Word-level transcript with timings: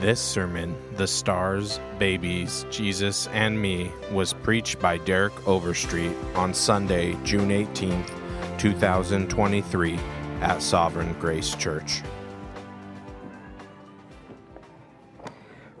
This 0.00 0.18
sermon, 0.18 0.74
The 0.96 1.06
Stars, 1.06 1.78
Babies, 1.98 2.64
Jesus, 2.70 3.26
and 3.34 3.60
Me, 3.60 3.92
was 4.10 4.32
preached 4.32 4.80
by 4.80 4.96
Derek 4.96 5.46
Overstreet 5.46 6.16
on 6.34 6.54
Sunday, 6.54 7.18
June 7.22 7.50
18th, 7.50 8.10
2023, 8.56 9.98
at 10.40 10.62
Sovereign 10.62 11.14
Grace 11.20 11.54
Church. 11.54 12.00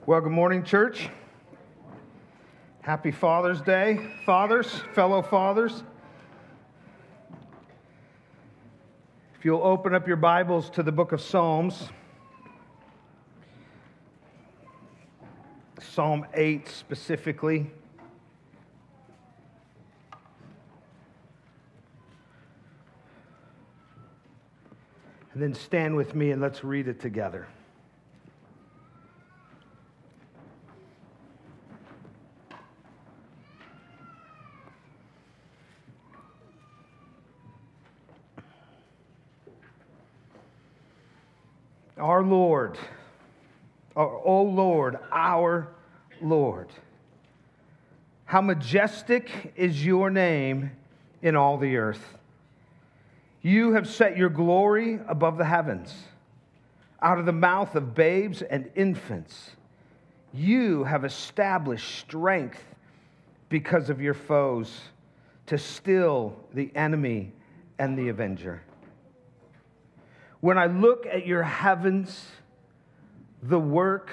Well, 0.04 0.20
good 0.20 0.32
morning, 0.32 0.64
church. 0.64 1.08
Happy 2.82 3.12
Father's 3.12 3.62
Day, 3.62 4.06
fathers, 4.26 4.82
fellow 4.92 5.22
fathers. 5.22 5.82
If 9.38 9.46
you'll 9.46 9.62
open 9.62 9.94
up 9.94 10.06
your 10.06 10.18
Bibles 10.18 10.68
to 10.72 10.82
the 10.82 10.92
book 10.92 11.12
of 11.12 11.22
Psalms, 11.22 11.88
Psalm 15.92 16.24
8 16.34 16.68
specifically. 16.68 17.68
And 25.32 25.42
then 25.42 25.52
stand 25.52 25.96
with 25.96 26.14
me 26.14 26.30
and 26.30 26.40
let's 26.40 26.62
read 26.62 26.86
it 26.86 27.00
together. 27.00 27.48
Our 41.98 42.22
Lord, 42.22 42.78
O 43.96 44.42
Lord, 44.42 44.96
our 45.10 45.68
Lord. 46.22 46.68
How 48.24 48.40
majestic 48.40 49.52
is 49.56 49.84
your 49.84 50.10
name 50.10 50.70
in 51.22 51.36
all 51.36 51.58
the 51.58 51.76
earth. 51.76 52.16
You 53.42 53.72
have 53.72 53.88
set 53.88 54.16
your 54.16 54.28
glory 54.28 55.00
above 55.08 55.38
the 55.38 55.44
heavens. 55.44 55.94
Out 57.02 57.18
of 57.18 57.26
the 57.26 57.32
mouth 57.32 57.74
of 57.74 57.94
babes 57.94 58.42
and 58.42 58.70
infants, 58.74 59.52
you 60.32 60.84
have 60.84 61.04
established 61.04 61.98
strength 61.98 62.62
because 63.48 63.90
of 63.90 64.00
your 64.00 64.14
foes 64.14 64.80
to 65.46 65.58
still 65.58 66.36
the 66.54 66.70
enemy 66.74 67.32
and 67.78 67.98
the 67.98 68.08
avenger. 68.08 68.62
When 70.40 70.56
I 70.56 70.66
look 70.66 71.06
at 71.06 71.26
your 71.26 71.42
heavens, 71.42 72.26
the 73.42 73.58
work 73.58 74.10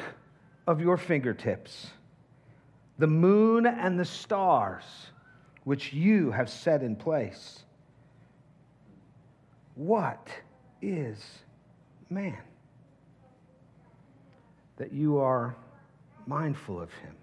of 0.65 0.81
your 0.81 0.97
fingertips, 0.97 1.91
the 2.99 3.07
moon 3.07 3.65
and 3.65 3.99
the 3.99 4.05
stars 4.05 4.83
which 5.63 5.93
you 5.93 6.31
have 6.31 6.49
set 6.49 6.81
in 6.81 6.95
place. 6.95 7.63
What 9.75 10.29
is 10.81 11.23
man? 12.09 12.37
That 14.77 14.91
you 14.91 15.17
are 15.17 15.55
mindful 16.25 16.81
of 16.81 16.91
him, 16.93 17.15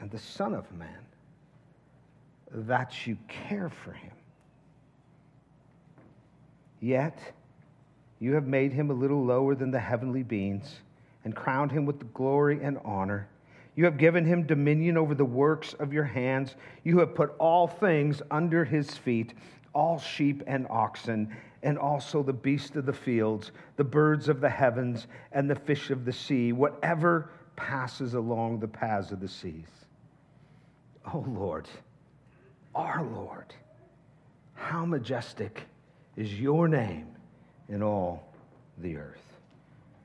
and 0.00 0.10
the 0.10 0.18
Son 0.18 0.54
of 0.54 0.70
Man, 0.72 1.04
that 2.52 3.06
you 3.06 3.16
care 3.28 3.70
for 3.70 3.92
him. 3.92 4.12
Yet, 6.80 7.18
you 8.18 8.34
have 8.34 8.46
made 8.46 8.72
him 8.72 8.90
a 8.90 8.94
little 8.94 9.24
lower 9.24 9.54
than 9.54 9.70
the 9.70 9.80
heavenly 9.80 10.22
beings 10.22 10.80
and 11.24 11.36
crowned 11.36 11.70
him 11.70 11.84
with 11.84 11.98
the 11.98 12.06
glory 12.06 12.60
and 12.62 12.78
honor. 12.84 13.28
You 13.76 13.84
have 13.84 13.98
given 13.98 14.24
him 14.24 14.46
dominion 14.46 14.96
over 14.96 15.14
the 15.14 15.24
works 15.24 15.74
of 15.74 15.92
your 15.92 16.04
hands. 16.04 16.56
You 16.84 16.98
have 16.98 17.14
put 17.14 17.34
all 17.38 17.66
things 17.66 18.20
under 18.30 18.64
his 18.64 18.96
feet, 18.96 19.34
all 19.72 19.98
sheep 19.98 20.42
and 20.46 20.66
oxen, 20.68 21.34
and 21.62 21.78
also 21.78 22.22
the 22.22 22.32
beasts 22.32 22.76
of 22.76 22.86
the 22.86 22.92
fields, 22.92 23.52
the 23.76 23.84
birds 23.84 24.28
of 24.28 24.40
the 24.40 24.48
heavens, 24.48 25.06
and 25.32 25.48
the 25.48 25.54
fish 25.54 25.90
of 25.90 26.04
the 26.04 26.12
sea, 26.12 26.52
whatever 26.52 27.30
passes 27.56 28.14
along 28.14 28.58
the 28.58 28.68
paths 28.68 29.12
of 29.12 29.20
the 29.20 29.28
seas. 29.28 29.68
Oh 31.12 31.24
Lord, 31.28 31.68
our 32.74 33.02
Lord, 33.02 33.54
how 34.54 34.84
majestic 34.84 35.62
is 36.16 36.38
your 36.40 36.68
name 36.68 37.08
in 37.68 37.82
all 37.82 38.32
the 38.78 38.96
earth. 38.96 39.22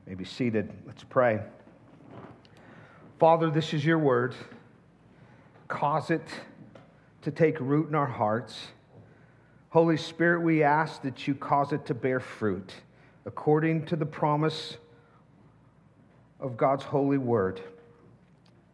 may 0.06 0.14
be 0.14 0.24
seated. 0.24 0.70
Let's 0.86 1.04
pray. 1.04 1.40
Father, 3.18 3.50
this 3.50 3.72
is 3.72 3.84
your 3.84 3.98
word. 3.98 4.34
Cause 5.68 6.10
it 6.10 6.22
to 7.22 7.30
take 7.30 7.58
root 7.60 7.88
in 7.88 7.94
our 7.94 8.06
hearts. 8.06 8.68
Holy 9.70 9.96
Spirit, 9.96 10.42
we 10.42 10.62
ask 10.62 11.02
that 11.02 11.26
you 11.26 11.34
cause 11.34 11.72
it 11.72 11.86
to 11.86 11.94
bear 11.94 12.20
fruit 12.20 12.74
according 13.24 13.84
to 13.86 13.96
the 13.96 14.06
promise 14.06 14.76
of 16.38 16.56
God's 16.56 16.84
holy 16.84 17.18
word, 17.18 17.60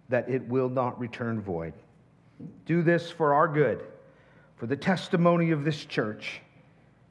that 0.09 0.29
it 0.29 0.47
will 0.49 0.69
not 0.69 0.99
return 1.01 1.41
void. 1.41 1.73
Do 2.67 2.83
this 2.83 3.11
for 3.11 3.35
our 3.35 3.49
good, 3.49 3.85
for 4.57 4.67
the 4.67 4.77
testimony 4.77 5.53
of 5.53 5.65
this 5.65 5.85
church, 5.85 6.41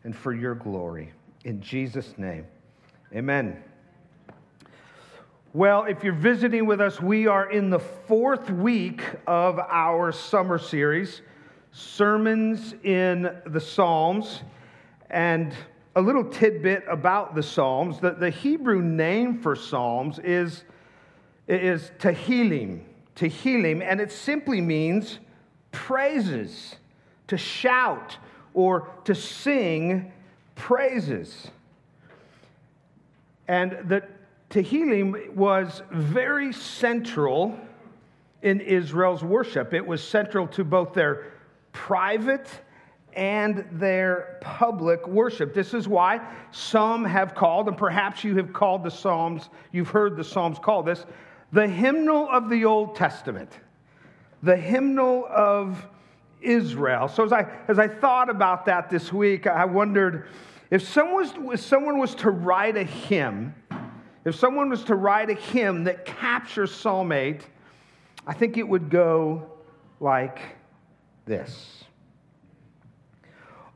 and 0.04 0.16
for 0.16 0.34
your 0.34 0.54
glory. 0.54 1.12
In 1.46 1.62
Jesus' 1.62 2.14
name, 2.18 2.46
amen. 3.16 3.64
Well, 5.54 5.84
if 5.84 6.02
you're 6.02 6.14
visiting 6.14 6.66
with 6.66 6.80
us, 6.80 7.02
we 7.02 7.28
are 7.28 7.52
in 7.52 7.70
the 7.70 7.80
fourth 7.80 8.50
week 8.50 9.04
of 9.28 9.60
our 9.60 10.14
summer 10.14 10.58
series, 10.58 11.24
Sermons 11.74 12.74
in 12.84 13.30
the 13.46 13.60
Psalms. 13.60 14.44
And 15.10 15.54
a 15.98 16.02
little 16.02 16.24
tidbit 16.24 16.86
about 16.90 17.36
the 17.36 17.44
Psalms 17.44 18.00
that 18.00 18.18
the 18.18 18.30
Hebrew 18.30 18.82
name 18.82 19.42
for 19.42 19.58
Psalms 19.58 20.20
is, 20.20 20.64
is 21.50 21.92
Tehillim, 22.00 22.84
Tehillim, 23.18 23.82
and 23.82 24.00
it 24.00 24.14
simply 24.14 24.62
means 24.62 25.20
praises, 25.74 26.78
to 27.28 27.36
shout 27.36 28.18
or 28.54 28.88
to 29.04 29.14
sing 29.14 30.14
praises. 30.56 31.50
And 33.50 33.72
the 33.90 34.04
Tehillim 34.52 35.34
was 35.34 35.82
very 35.92 36.52
central 36.52 37.58
in 38.42 38.60
Israel's 38.60 39.24
worship. 39.24 39.74
It 39.74 39.86
was 39.86 40.04
central 40.04 40.46
to 40.48 40.66
both 40.66 40.94
their 40.94 41.32
private 41.72 42.50
and 43.14 43.66
their 43.72 44.38
public 44.42 45.08
worship. 45.08 45.54
This 45.54 45.74
is 45.74 45.88
why 45.88 46.20
some 46.52 47.06
have 47.06 47.34
called, 47.34 47.70
and 47.70 47.78
perhaps 47.78 48.26
you 48.26 48.36
have 48.38 48.52
called 48.52 48.84
the 48.84 48.92
Psalms, 48.92 49.50
you've 49.72 49.90
heard 49.90 50.18
the 50.18 50.24
Psalms 50.24 50.60
call 50.60 50.84
this, 50.84 51.06
the 51.54 51.68
hymnal 51.68 52.30
of 52.30 52.50
the 52.50 52.66
Old 52.66 52.96
Testament, 52.96 53.60
the 54.44 54.58
hymnal 54.58 55.26
of 55.30 55.86
Israel. 56.42 57.08
So 57.08 57.24
as 57.24 57.32
I, 57.32 57.48
as 57.70 57.80
I 57.80 57.88
thought 57.88 58.30
about 58.30 58.66
that 58.66 58.90
this 58.90 59.14
week, 59.14 59.48
I 59.48 59.64
wondered 59.64 60.28
if 60.70 60.88
someone 60.88 61.16
was, 61.16 61.60
if 61.60 61.66
someone 61.66 62.00
was 62.00 62.16
to 62.16 62.32
write 62.32 62.76
a 62.76 62.84
hymn, 62.84 63.54
if 64.24 64.36
someone 64.36 64.70
was 64.70 64.84
to 64.86 64.96
write 64.96 65.30
a 65.30 65.34
hymn 65.34 65.86
that 65.86 66.06
captures 66.06 66.74
Psalm 66.74 67.12
8, 67.12 67.46
I 68.28 68.34
think 68.34 68.58
it 68.58 68.68
would 68.68 68.90
go 68.90 69.50
like 70.00 70.40
this 71.26 71.84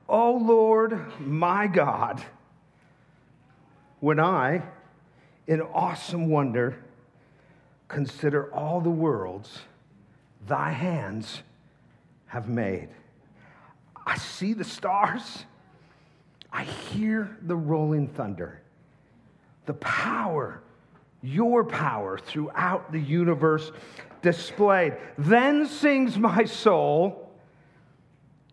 O 0.08 0.34
Lord, 0.34 1.00
my 1.20 1.66
God, 1.66 2.24
when 4.00 4.20
I, 4.20 4.62
in 5.48 5.62
awesome 5.62 6.30
wonder, 6.30 6.78
consider 7.88 8.54
all 8.54 8.82
the 8.82 8.90
worlds 8.90 9.60
thy 10.48 10.70
hands 10.70 11.42
have 12.28 12.48
made. 12.48 12.90
I 14.06 14.18
see 14.18 14.54
the 14.54 14.64
stars. 14.64 15.46
I 16.52 16.64
hear 16.64 17.38
the 17.42 17.56
rolling 17.56 18.08
thunder. 18.08 18.62
The 19.66 19.74
power, 19.76 20.62
your 21.22 21.64
power 21.64 22.18
throughout 22.18 22.92
the 22.92 23.00
universe 23.00 23.72
displayed. 24.22 24.98
Then 25.18 25.68
sings 25.68 26.18
my 26.18 26.46
soul, 26.46 27.32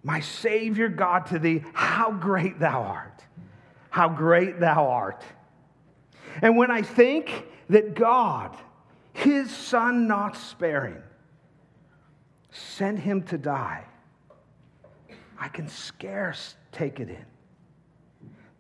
my 0.03 0.21
Savior 0.21 0.89
God 0.89 1.27
to 1.27 1.39
thee, 1.39 1.63
how 1.73 2.13
great 2.13 2.59
thou 2.59 2.83
art! 2.83 3.25
How 3.91 4.09
great 4.09 4.59
thou 4.59 4.89
art! 4.89 5.23
And 6.41 6.57
when 6.57 6.71
I 6.71 6.83
think 6.83 7.47
that 7.69 7.95
God, 7.95 8.57
his 9.13 9.51
Son 9.51 10.07
not 10.07 10.37
sparing, 10.37 11.03
sent 12.51 12.99
him 12.99 13.23
to 13.25 13.39
die, 13.39 13.85
I 15.39 15.49
can 15.49 15.69
scarce 15.69 16.55
take 16.71 17.01
it 17.01 17.09
in. 17.09 17.25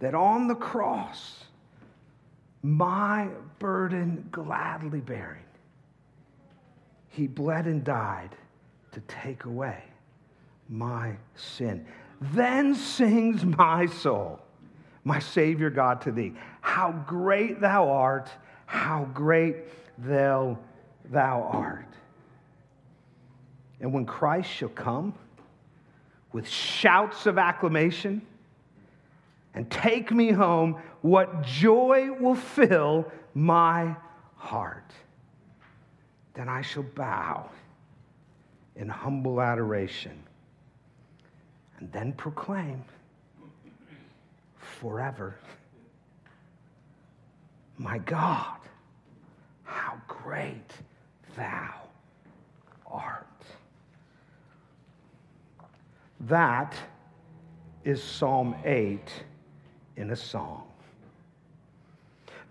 That 0.00 0.14
on 0.14 0.48
the 0.48 0.54
cross, 0.54 1.44
my 2.62 3.28
burden 3.58 4.28
gladly 4.30 5.00
bearing. 5.00 5.42
He 7.08 7.26
bled 7.26 7.66
and 7.66 7.84
died 7.84 8.30
to 8.92 9.00
take 9.02 9.44
away 9.44 9.82
my 10.68 11.16
sin. 11.34 11.86
Then 12.20 12.74
sings 12.74 13.44
my 13.44 13.86
soul, 13.86 14.40
my 15.04 15.18
Savior 15.18 15.70
God, 15.70 16.00
to 16.02 16.12
thee. 16.12 16.34
How 16.60 16.92
great 17.06 17.60
thou 17.60 17.90
art, 17.90 18.30
how 18.66 19.08
great 19.12 19.56
thou, 19.98 20.58
thou 21.10 21.42
art. 21.42 21.88
And 23.80 23.92
when 23.92 24.06
Christ 24.06 24.48
shall 24.48 24.68
come 24.68 25.12
with 26.32 26.48
shouts 26.48 27.26
of 27.26 27.36
acclamation 27.36 28.22
and 29.54 29.68
take 29.70 30.12
me 30.12 30.30
home, 30.30 30.80
what 31.02 31.42
joy 31.42 32.12
will 32.12 32.36
fill 32.36 33.10
my 33.34 33.94
heart. 34.36 34.90
Then 36.34 36.48
I 36.48 36.62
shall 36.62 36.84
bow 36.84 37.50
in 38.76 38.88
humble 38.88 39.40
adoration 39.40 40.22
and 41.78 41.92
then 41.92 42.12
proclaim 42.12 42.82
forever, 44.56 45.36
My 47.76 47.98
God, 47.98 48.58
how 49.64 50.00
great 50.06 50.70
thou 51.36 51.74
art. 52.86 53.26
That 56.20 56.74
is 57.84 58.02
Psalm 58.02 58.54
8 58.64 59.00
in 59.96 60.10
a 60.10 60.16
song. 60.16 60.71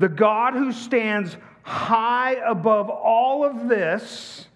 The 0.01 0.09
God 0.09 0.55
who 0.55 0.71
stands 0.71 1.37
high 1.61 2.33
above 2.43 2.89
all 2.89 3.45
of 3.45 3.69
this 3.69 4.47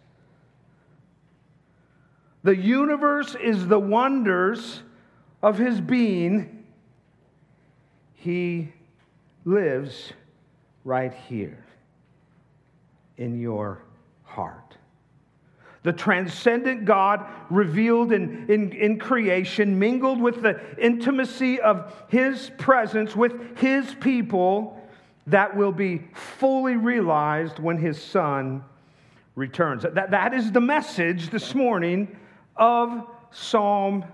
the 2.42 2.56
universe 2.56 3.36
is 3.36 3.68
the 3.68 3.80
wonders 3.80 4.82
of 5.44 5.60
his 5.60 5.80
being. 5.80 6.64
He 8.14 8.72
lives 9.46 10.14
right 10.84 11.14
here 11.28 11.64
in 13.18 13.40
your 13.40 13.84
heart. 14.24 14.78
The 15.84 15.94
transcendent 15.94 16.86
God 16.86 17.24
revealed 17.52 18.12
in, 18.12 18.50
in, 18.50 18.72
in 18.72 18.98
creation, 18.98 19.78
mingled 19.78 20.20
with 20.20 20.42
the 20.42 20.60
intimacy 20.80 21.60
of 21.62 21.94
his 22.10 22.50
presence 22.58 23.16
with 23.16 23.60
his 23.60 23.94
people, 23.96 24.82
that 25.28 25.56
will 25.56 25.72
be 25.72 26.08
fully 26.14 26.76
realized 26.76 27.60
when 27.60 27.78
his 27.78 28.02
son 28.02 28.64
returns. 29.36 29.84
That, 29.84 30.12
that 30.12 30.34
is 30.34 30.52
the 30.52 30.62
message 30.62 31.30
this 31.30 31.56
morning 31.56 32.16
of 32.56 33.08
Psalm 33.32 34.06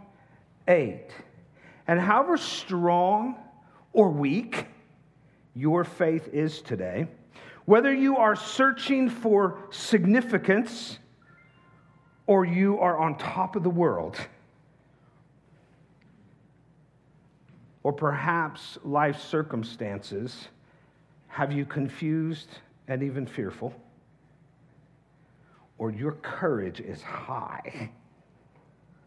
8. 0.68 1.08
And 1.88 2.00
however 2.00 2.38
strong 2.38 3.36
or 3.94 4.10
weak 4.10 4.66
your 5.54 5.84
faith 5.84 6.30
is 6.34 6.62
today, 6.62 7.08
whether 7.66 7.94
you 7.94 8.18
are 8.18 8.36
searching 8.36 9.10
for 9.10 9.60
significance 9.70 10.98
or 12.26 12.46
you 12.46 12.80
are 12.80 12.98
on 12.98 13.18
top 13.18 13.56
of 13.56 13.64
the 13.64 13.70
world, 13.70 14.16
or 17.84 17.92
perhaps 17.92 18.78
life 18.84 19.20
circumstances 19.22 20.48
have 21.32 21.52
you 21.54 21.66
confused 21.66 22.50
and 22.90 23.02
even 23.02 23.26
fearful, 23.26 23.74
or 25.78 25.90
your 25.90 26.12
courage 26.12 26.82
is 26.82 27.02
high? 27.02 27.90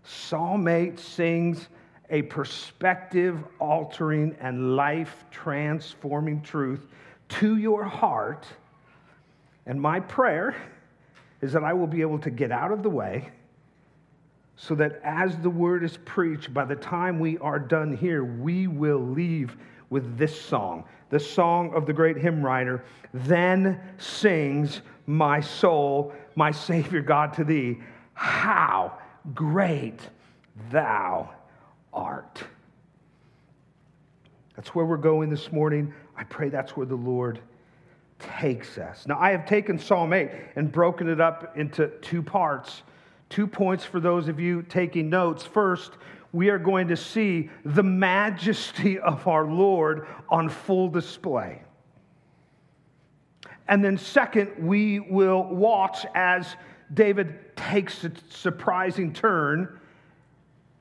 Psalm 0.04 0.66
8 0.66 0.98
sings 0.98 1.68
a 2.08 2.22
perspective 2.22 3.44
altering 3.58 4.34
and 4.40 4.74
life 4.74 5.24
transforming 5.30 6.40
truth 6.40 6.86
to 7.28 7.56
your 7.56 7.84
heart. 7.84 8.46
And 9.66 9.80
my 9.80 10.00
prayer 10.00 10.56
is 11.42 11.52
that 11.52 11.62
I 11.62 11.74
will 11.74 11.86
be 11.86 12.00
able 12.00 12.18
to 12.20 12.30
get 12.30 12.50
out 12.50 12.72
of 12.72 12.82
the 12.82 12.90
way 12.90 13.30
so 14.56 14.74
that 14.76 15.00
as 15.02 15.36
the 15.38 15.50
word 15.50 15.84
is 15.84 15.98
preached, 16.04 16.54
by 16.54 16.64
the 16.64 16.76
time 16.76 17.18
we 17.18 17.36
are 17.38 17.58
done 17.58 17.94
here, 17.94 18.24
we 18.24 18.66
will 18.66 19.00
leave 19.00 19.56
with 19.90 20.16
this 20.16 20.38
song, 20.38 20.84
the 21.14 21.20
song 21.20 21.72
of 21.74 21.86
the 21.86 21.92
great 21.92 22.16
hymn 22.16 22.44
writer. 22.44 22.84
Then 23.12 23.80
sings 23.98 24.82
my 25.06 25.40
soul, 25.40 26.12
my 26.34 26.50
Savior 26.50 27.02
God 27.02 27.34
to 27.34 27.44
thee. 27.44 27.78
How 28.14 28.98
great 29.32 30.00
thou 30.72 31.30
art. 31.92 32.42
That's 34.56 34.74
where 34.74 34.84
we're 34.84 34.96
going 34.96 35.30
this 35.30 35.52
morning. 35.52 35.94
I 36.16 36.24
pray 36.24 36.48
that's 36.48 36.76
where 36.76 36.86
the 36.86 36.96
Lord 36.96 37.38
takes 38.18 38.76
us. 38.76 39.06
Now, 39.06 39.16
I 39.20 39.30
have 39.30 39.46
taken 39.46 39.78
Psalm 39.78 40.12
8 40.12 40.32
and 40.56 40.72
broken 40.72 41.08
it 41.08 41.20
up 41.20 41.56
into 41.56 41.92
two 42.02 42.24
parts. 42.24 42.82
Two 43.28 43.46
points 43.46 43.84
for 43.84 44.00
those 44.00 44.26
of 44.26 44.40
you 44.40 44.62
taking 44.62 45.10
notes. 45.10 45.44
First, 45.44 45.92
we 46.34 46.48
are 46.48 46.58
going 46.58 46.88
to 46.88 46.96
see 46.96 47.48
the 47.64 47.82
majesty 47.82 48.98
of 48.98 49.28
our 49.28 49.46
Lord 49.46 50.08
on 50.28 50.48
full 50.48 50.88
display. 50.88 51.62
And 53.68 53.84
then, 53.84 53.96
second, 53.96 54.50
we 54.58 54.98
will 54.98 55.44
watch 55.44 56.04
as 56.12 56.56
David 56.92 57.56
takes 57.56 58.02
a 58.02 58.10
surprising 58.30 59.12
turn 59.12 59.78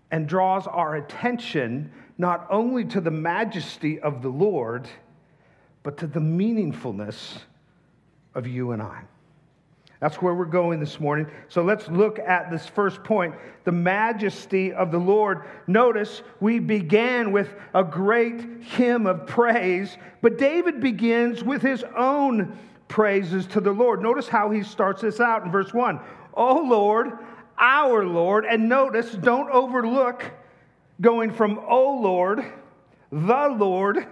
and 0.09 0.27
draws 0.27 0.65
our 0.65 0.95
attention 0.95 1.91
not 2.17 2.47
only 2.49 2.83
to 2.85 2.99
the 2.99 3.11
majesty 3.11 3.99
of 3.99 4.23
the 4.23 4.29
Lord, 4.29 4.87
but 5.83 5.97
to 5.97 6.07
the 6.07 6.19
meaningfulness 6.19 7.37
of 8.33 8.47
you 8.47 8.71
and 8.71 8.81
I. 8.81 9.03
That's 10.03 10.21
where 10.21 10.33
we're 10.33 10.43
going 10.43 10.81
this 10.81 10.99
morning. 10.99 11.27
So 11.47 11.63
let's 11.63 11.87
look 11.87 12.19
at 12.19 12.51
this 12.51 12.67
first 12.67 13.05
point 13.05 13.35
the 13.63 13.71
majesty 13.71 14.73
of 14.73 14.91
the 14.91 14.97
Lord. 14.97 15.45
Notice 15.65 16.23
we 16.41 16.59
began 16.59 17.31
with 17.31 17.55
a 17.73 17.85
great 17.85 18.63
hymn 18.63 19.07
of 19.07 19.25
praise, 19.25 19.95
but 20.21 20.37
David 20.37 20.81
begins 20.81 21.41
with 21.41 21.61
his 21.61 21.85
own 21.95 22.59
praises 22.89 23.47
to 23.47 23.61
the 23.61 23.71
Lord. 23.71 24.01
Notice 24.01 24.27
how 24.27 24.51
he 24.51 24.61
starts 24.61 25.03
this 25.03 25.21
out 25.21 25.45
in 25.45 25.51
verse 25.53 25.73
1. 25.73 26.01
Oh 26.33 26.59
Lord, 26.59 27.13
our 27.57 28.05
Lord, 28.05 28.43
and 28.43 28.67
notice, 28.67 29.09
don't 29.09 29.49
overlook 29.51 30.29
going 30.99 31.31
from 31.31 31.61
oh 31.65 31.97
Lord, 32.01 32.43
the 33.09 33.55
Lord, 33.57 34.05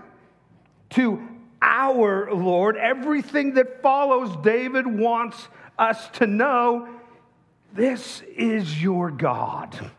to 0.92 1.22
our 1.62 2.34
Lord. 2.34 2.78
Everything 2.78 3.56
that 3.56 3.82
follows, 3.82 4.34
David 4.42 4.88
wants 4.88 5.50
us 5.78 6.08
to 6.14 6.28
know 6.28 6.88
this 7.74 8.22
is 8.36 8.82
your 8.82 9.12
God. 9.12 9.92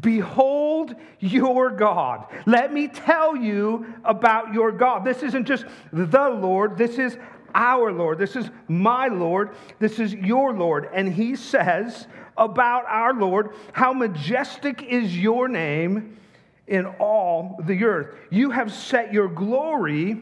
Behold 0.00 0.94
your 1.20 1.70
God. 1.70 2.26
Let 2.44 2.72
me 2.72 2.88
tell 2.88 3.36
you 3.36 3.86
about 4.04 4.52
your 4.52 4.72
God. 4.72 5.04
This 5.04 5.22
isn't 5.22 5.46
just 5.46 5.64
the 5.92 6.28
Lord, 6.28 6.76
this 6.76 6.98
is 6.98 7.16
our 7.54 7.90
Lord. 7.90 8.18
This 8.18 8.36
is 8.36 8.50
my 8.68 9.08
Lord. 9.08 9.56
This 9.78 9.98
is 9.98 10.12
your 10.12 10.52
Lord. 10.52 10.90
And 10.92 11.12
he 11.12 11.34
says 11.34 12.06
about 12.36 12.84
our 12.86 13.14
Lord, 13.14 13.54
How 13.72 13.94
majestic 13.94 14.82
is 14.82 15.16
your 15.16 15.48
name 15.48 16.18
in 16.66 16.86
all 16.98 17.58
the 17.64 17.82
earth. 17.84 18.14
You 18.30 18.50
have 18.50 18.72
set 18.72 19.12
your 19.12 19.28
glory 19.28 20.20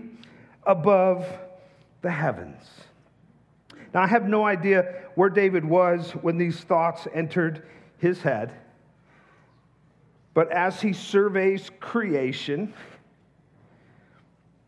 above 0.65 1.27
the 2.03 2.11
heavens. 2.11 2.63
Now, 3.95 4.03
I 4.03 4.09
have 4.09 4.29
no 4.29 4.45
idea 4.45 4.93
where 5.15 5.31
David 5.31 5.65
was 5.65 6.11
when 6.11 6.37
these 6.37 6.59
thoughts 6.59 7.07
entered 7.15 7.65
his 7.99 8.21
head. 8.21 8.53
But 10.35 10.51
as 10.51 10.81
he 10.81 10.93
surveys 10.93 11.71
creation, 11.79 12.75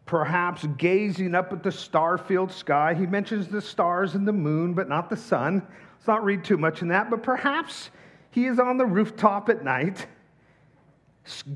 perhaps 0.07 0.65
gazing 0.79 1.35
up 1.35 1.53
at 1.53 1.65
the 1.65 1.73
star 1.73 2.17
filled 2.17 2.53
sky. 2.53 2.95
He 2.95 3.05
mentions 3.05 3.49
the 3.49 3.61
stars 3.61 4.15
and 4.15 4.27
the 4.27 4.33
moon, 4.33 4.75
but 4.75 4.89
not 4.89 5.11
the 5.11 5.17
sun. 5.17 5.67
Let's 5.97 6.07
not 6.07 6.25
read 6.25 6.45
too 6.45 6.57
much 6.57 6.83
in 6.83 6.89
that, 6.89 7.11
but 7.11 7.25
perhaps 7.25 7.91
he 8.31 8.47
is 8.47 8.61
on 8.61 8.79
the 8.79 8.87
rooftop 8.87 9.49
at 9.49 9.65
night, 9.65 10.07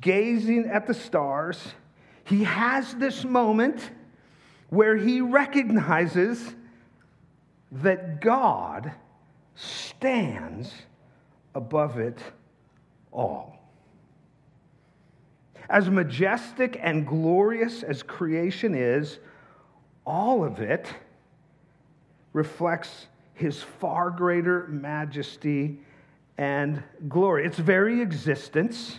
gazing 0.00 0.66
at 0.66 0.88
the 0.88 0.94
stars. 0.94 1.62
He 2.24 2.42
has 2.42 2.94
this 2.94 3.24
moment 3.24 3.92
where 4.70 4.96
he 4.96 5.20
recognizes 5.20 6.56
that 7.72 8.20
God 8.20 8.92
stands 9.54 10.72
above 11.54 11.98
it 11.98 12.18
all. 13.12 13.56
As 15.68 15.88
majestic 15.88 16.78
and 16.82 17.06
glorious 17.06 17.82
as 17.82 18.02
creation 18.02 18.74
is, 18.74 19.20
all 20.04 20.42
of 20.44 20.60
it 20.60 20.92
reflects 22.32 23.06
his 23.34 23.62
far 23.62 24.10
greater 24.10 24.66
majesty 24.68 25.78
and 26.38 26.82
glory. 27.08 27.46
Its 27.46 27.58
very 27.58 28.00
existence 28.00 28.98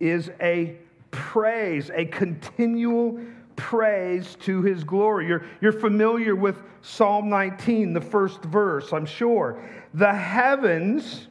is 0.00 0.30
a 0.40 0.76
praise, 1.10 1.90
a 1.94 2.04
continual 2.06 3.20
praise 3.56 4.36
to 4.42 4.62
his 4.62 4.84
glory. 4.84 5.26
You're, 5.26 5.44
you're 5.60 5.72
familiar 5.72 6.36
with 6.36 6.62
Psalm 6.82 7.28
19, 7.28 7.92
the 7.92 8.00
first 8.00 8.42
verse, 8.42 8.92
I'm 8.92 9.06
sure. 9.06 9.62
The 9.94 10.12
heavens 10.12 11.28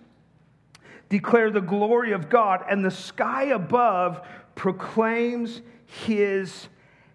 declare 1.09 1.51
the 1.51 1.61
glory 1.61 2.11
of 2.11 2.29
God, 2.29 2.65
and 2.69 2.83
the 2.83 2.91
sky 2.91 3.45
above 3.45 4.27
proclaims 4.55 5.61
his 5.85 6.67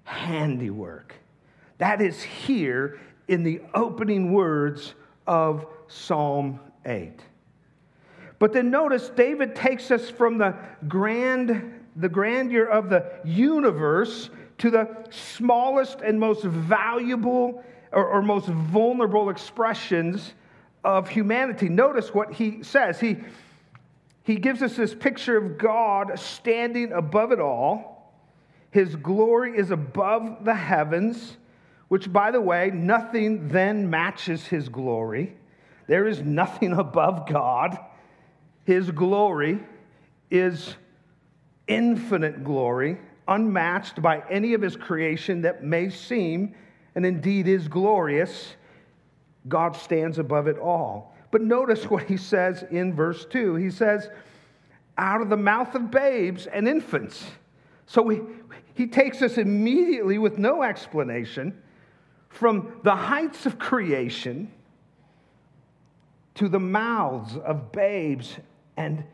handiwork. 0.05 1.15
That 1.79 2.01
is 2.01 2.23
here 2.23 3.01
in 3.29 3.43
the 3.43 3.61
opening 3.75 4.33
words 4.33 4.95
of 5.27 5.67
Psalm 5.89 6.61
8. 6.87 7.21
But 8.39 8.53
then 8.53 8.71
notice 8.71 9.11
David 9.11 9.55
takes 9.55 9.91
us 9.91 10.09
from 10.09 10.39
the 10.39 10.55
grand 10.89 11.81
the 11.97 12.09
grandeur 12.09 12.65
of 12.65 12.89
the 12.89 13.05
universe 13.25 14.31
to 14.61 14.71
the 14.71 14.89
smallest 15.11 16.01
and 16.01 16.21
most 16.21 16.45
valuable 16.45 17.65
or, 17.93 18.07
or 18.07 18.23
most 18.23 18.47
vulnerable 18.47 19.31
expressions 19.31 20.35
of 20.85 21.09
humanity. 21.09 21.69
Notice 21.69 22.15
what 22.15 22.33
he 22.35 22.63
says. 22.63 23.01
He, 23.01 23.19
he 24.23 24.37
gives 24.37 24.63
us 24.63 24.77
this 24.77 24.95
picture 24.95 25.37
of 25.37 25.59
God 25.59 26.19
standing 26.19 26.93
above 26.93 27.33
it 27.33 27.41
all. 27.41 28.13
His 28.71 28.97
glory 28.97 29.57
is 29.57 29.71
above 29.71 30.45
the 30.45 30.55
heavens, 30.55 31.37
which, 31.89 32.13
by 32.13 32.31
the 32.31 32.41
way, 32.41 32.71
nothing 32.73 33.49
then 33.49 33.91
matches 33.91 34.47
his 34.47 34.69
glory. 34.69 35.37
There 35.87 36.07
is 36.07 36.21
nothing 36.21 36.73
above 36.79 37.29
God. 37.29 37.79
His 38.65 38.91
glory 38.91 39.61
is 40.31 40.77
infinite 41.67 42.45
glory, 42.45 42.99
unmatched 43.29 44.03
by 44.03 44.23
any 44.31 44.55
of 44.55 44.63
his 44.63 44.77
creation 44.77 45.43
that 45.43 45.63
may 45.63 45.91
seem 45.91 46.55
and 46.95 47.07
indeed 47.07 47.47
is 47.47 47.69
glorious. 47.69 48.55
God 49.49 49.77
stands 49.77 50.19
above 50.19 50.47
it 50.47 50.59
all. 50.59 51.15
But 51.31 51.43
notice 51.43 51.85
what 51.85 52.05
he 52.05 52.17
says 52.17 52.65
in 52.71 52.95
verse 52.95 53.25
2. 53.27 53.55
He 53.55 53.71
says, 53.71 54.11
out 54.99 55.23
of 55.23 55.29
the 55.31 55.37
mouth 55.37 55.75
of 55.75 55.91
babes 55.91 56.47
and 56.47 56.69
infants. 56.69 57.25
So 57.87 58.03
we, 58.03 58.21
he 58.75 58.87
takes 58.87 59.23
us 59.23 59.39
immediately 59.39 60.19
with 60.19 60.39
no 60.39 60.63
explanation 60.63 61.61
from 62.29 62.81
the 62.85 62.95
heights 62.95 63.47
of 63.47 63.59
creation 63.59 64.53
to 66.35 66.49
the 66.49 66.61
mouths 66.61 67.37
of 67.37 67.73
babes 67.73 68.39
and 68.77 69.05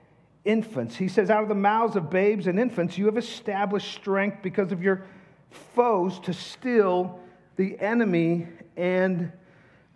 infants. 0.47 0.97
He 0.97 1.09
says, 1.09 1.29
Out 1.29 1.43
of 1.43 1.49
the 1.49 1.55
mouths 1.55 1.97
of 1.97 2.09
babes 2.09 2.47
and 2.47 2.59
infants, 2.59 2.97
you 2.97 3.05
have 3.07 3.19
established 3.19 3.93
strength 3.93 4.39
because 4.43 4.73
of 4.73 4.83
your 4.83 5.05
foes 5.51 6.19
to 6.21 6.33
still 6.33 7.21
the 7.57 7.79
enemy 7.81 8.47
and 8.77 9.33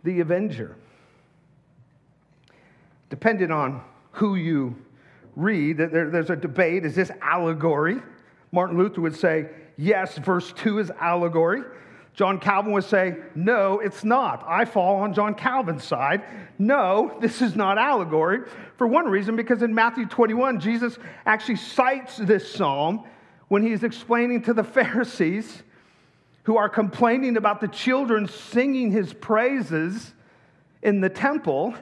the 0.05 0.21
avenger. 0.21 0.77
Depending 3.09 3.51
on 3.51 3.83
who 4.13 4.35
you 4.35 4.77
read, 5.37 5.79
there's 5.79 6.31
a 6.31 6.37
debate 6.37 6.85
is 6.85 6.95
this 6.95 7.11
allegory? 7.23 8.01
Martin 8.53 8.77
Luther 8.77 9.01
would 9.01 9.17
say, 9.17 9.49
yes, 9.77 10.19
verse 10.19 10.53
2 10.53 10.81
is 10.81 10.91
allegory. 11.01 11.63
John 12.15 12.39
Calvin 12.39 12.73
would 12.73 12.85
say, 12.85 13.17
No, 13.35 13.79
it's 13.79 14.05
not. 14.05 14.45
I 14.47 14.65
fall 14.65 14.97
on 14.97 15.15
John 15.15 15.35
Calvin's 15.35 15.85
side. 15.85 16.23
No, 16.59 17.17
this 17.21 17.41
is 17.41 17.55
not 17.57 17.79
allegory. 17.79 18.41
For 18.77 18.87
one 18.87 19.07
reason, 19.07 19.37
because 19.37 19.63
in 19.63 19.75
Matthew 19.75 20.07
21, 20.07 20.61
Jesus 20.61 20.99
actually 21.25 21.57
cites 21.57 22.17
this 22.17 22.53
psalm 22.53 23.05
when 23.49 23.63
he's 23.63 23.85
explaining 23.85 24.43
to 24.43 24.55
the 24.55 24.65
Pharisees 24.65 25.63
who 26.45 26.57
are 26.57 26.69
complaining 26.69 27.37
about 27.37 27.61
the 27.61 27.69
children 27.69 28.27
singing 28.27 28.91
his 28.91 29.13
praises 29.13 30.13
in 30.83 31.01
the 31.01 31.09
temple. 31.09 31.75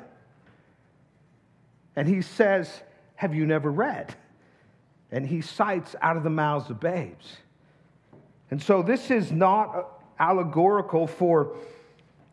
And 1.97 2.07
he 2.07 2.23
says, 2.23 2.71
Have 3.17 3.35
you 3.35 3.47
never 3.47 3.71
read? 3.71 4.15
And 5.11 5.27
he 5.27 5.41
cites 5.41 5.97
out 6.03 6.17
of 6.19 6.23
the 6.23 6.31
mouths 6.31 6.69
of 6.69 6.81
babes. 6.81 7.39
And 8.51 8.63
so 8.63 8.83
this 8.83 9.11
is 9.11 9.33
not 9.33 9.98
allegorical 10.19 11.07
for 11.07 11.57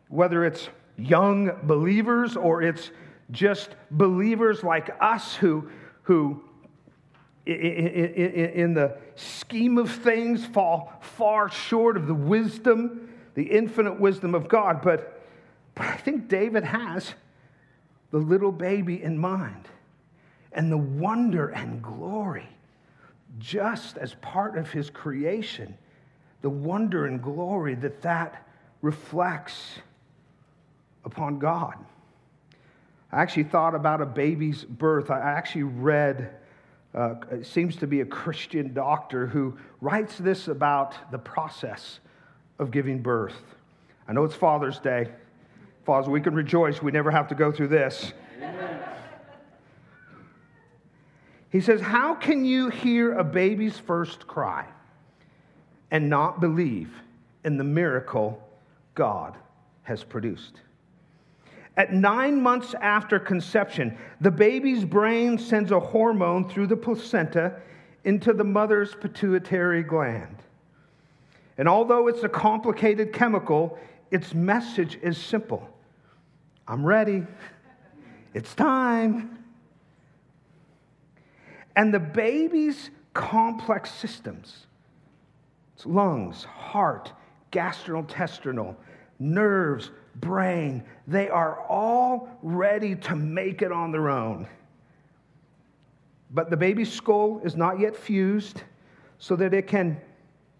whether 0.08 0.44
it's 0.44 0.68
young 0.96 1.50
believers 1.64 2.36
or 2.36 2.62
it's 2.62 2.90
just 3.30 3.70
believers 3.90 4.62
like 4.62 4.90
us 5.00 5.34
who, 5.34 5.68
who 6.02 6.42
in 7.46 8.74
the 8.74 8.96
scheme 9.14 9.78
of 9.78 9.90
things 9.90 10.44
fall 10.44 10.92
far 11.00 11.48
short 11.48 11.96
of 11.96 12.06
the 12.06 12.14
wisdom, 12.14 13.08
the 13.34 13.44
infinite 13.44 14.00
wisdom 14.00 14.34
of 14.34 14.48
God. 14.48 14.82
But, 14.82 15.22
but 15.74 15.86
I 15.86 15.96
think 15.96 16.28
David 16.28 16.64
has 16.64 17.14
the 18.10 18.18
little 18.18 18.52
baby 18.52 19.02
in 19.02 19.18
mind 19.18 19.68
and 20.52 20.72
the 20.72 20.78
wonder 20.78 21.48
and 21.48 21.82
glory 21.82 22.48
just 23.38 23.98
as 23.98 24.14
part 24.14 24.56
of 24.56 24.70
his 24.70 24.90
creation 24.90 25.76
the 26.42 26.50
wonder 26.50 27.06
and 27.06 27.22
glory 27.22 27.74
that 27.76 28.02
that 28.02 28.46
reflects 28.82 29.78
upon 31.04 31.38
God. 31.38 31.74
I 33.12 33.22
actually 33.22 33.44
thought 33.44 33.74
about 33.74 34.00
a 34.00 34.06
baby's 34.06 34.64
birth. 34.64 35.10
I 35.10 35.20
actually 35.20 35.62
read, 35.62 36.34
uh, 36.94 37.14
it 37.30 37.46
seems 37.46 37.76
to 37.76 37.86
be 37.86 38.00
a 38.00 38.04
Christian 38.04 38.74
doctor 38.74 39.26
who 39.26 39.56
writes 39.80 40.18
this 40.18 40.48
about 40.48 40.94
the 41.10 41.18
process 41.18 42.00
of 42.58 42.70
giving 42.70 43.00
birth. 43.00 43.40
I 44.08 44.12
know 44.12 44.24
it's 44.24 44.34
Father's 44.34 44.78
Day. 44.78 45.10
Fathers, 45.84 46.08
we 46.08 46.20
can 46.20 46.34
rejoice. 46.34 46.82
We 46.82 46.90
never 46.90 47.10
have 47.10 47.28
to 47.28 47.34
go 47.34 47.52
through 47.52 47.68
this. 47.68 48.12
He 51.50 51.60
says, 51.60 51.80
How 51.80 52.14
can 52.14 52.44
you 52.44 52.68
hear 52.68 53.14
a 53.14 53.24
baby's 53.24 53.78
first 53.78 54.26
cry? 54.26 54.66
And 55.90 56.08
not 56.08 56.40
believe 56.40 56.90
in 57.44 57.56
the 57.56 57.64
miracle 57.64 58.42
God 58.94 59.36
has 59.82 60.02
produced. 60.02 60.60
At 61.76 61.92
nine 61.92 62.40
months 62.40 62.74
after 62.80 63.18
conception, 63.18 63.96
the 64.20 64.30
baby's 64.30 64.84
brain 64.84 65.38
sends 65.38 65.70
a 65.70 65.78
hormone 65.78 66.48
through 66.48 66.68
the 66.68 66.76
placenta 66.76 67.60
into 68.04 68.32
the 68.32 68.44
mother's 68.44 68.94
pituitary 68.94 69.82
gland. 69.82 70.36
And 71.58 71.68
although 71.68 72.08
it's 72.08 72.22
a 72.22 72.28
complicated 72.28 73.12
chemical, 73.12 73.78
its 74.10 74.34
message 74.34 74.98
is 75.02 75.18
simple 75.18 75.68
I'm 76.68 76.84
ready. 76.84 77.24
It's 78.34 78.54
time. 78.54 79.38
And 81.76 81.92
the 81.94 82.00
baby's 82.00 82.90
complex 83.14 83.90
systems 83.92 84.65
it's 85.76 85.84
lungs, 85.84 86.44
heart, 86.44 87.12
gastrointestinal, 87.52 88.74
nerves, 89.18 89.90
brain. 90.16 90.82
They 91.06 91.28
are 91.28 91.60
all 91.68 92.30
ready 92.42 92.94
to 92.96 93.14
make 93.14 93.60
it 93.60 93.70
on 93.70 93.92
their 93.92 94.08
own. 94.08 94.48
But 96.30 96.48
the 96.48 96.56
baby's 96.56 96.90
skull 96.90 97.42
is 97.44 97.56
not 97.56 97.78
yet 97.78 97.94
fused 97.94 98.62
so 99.18 99.36
that 99.36 99.52
it 99.52 99.66
can, 99.66 100.00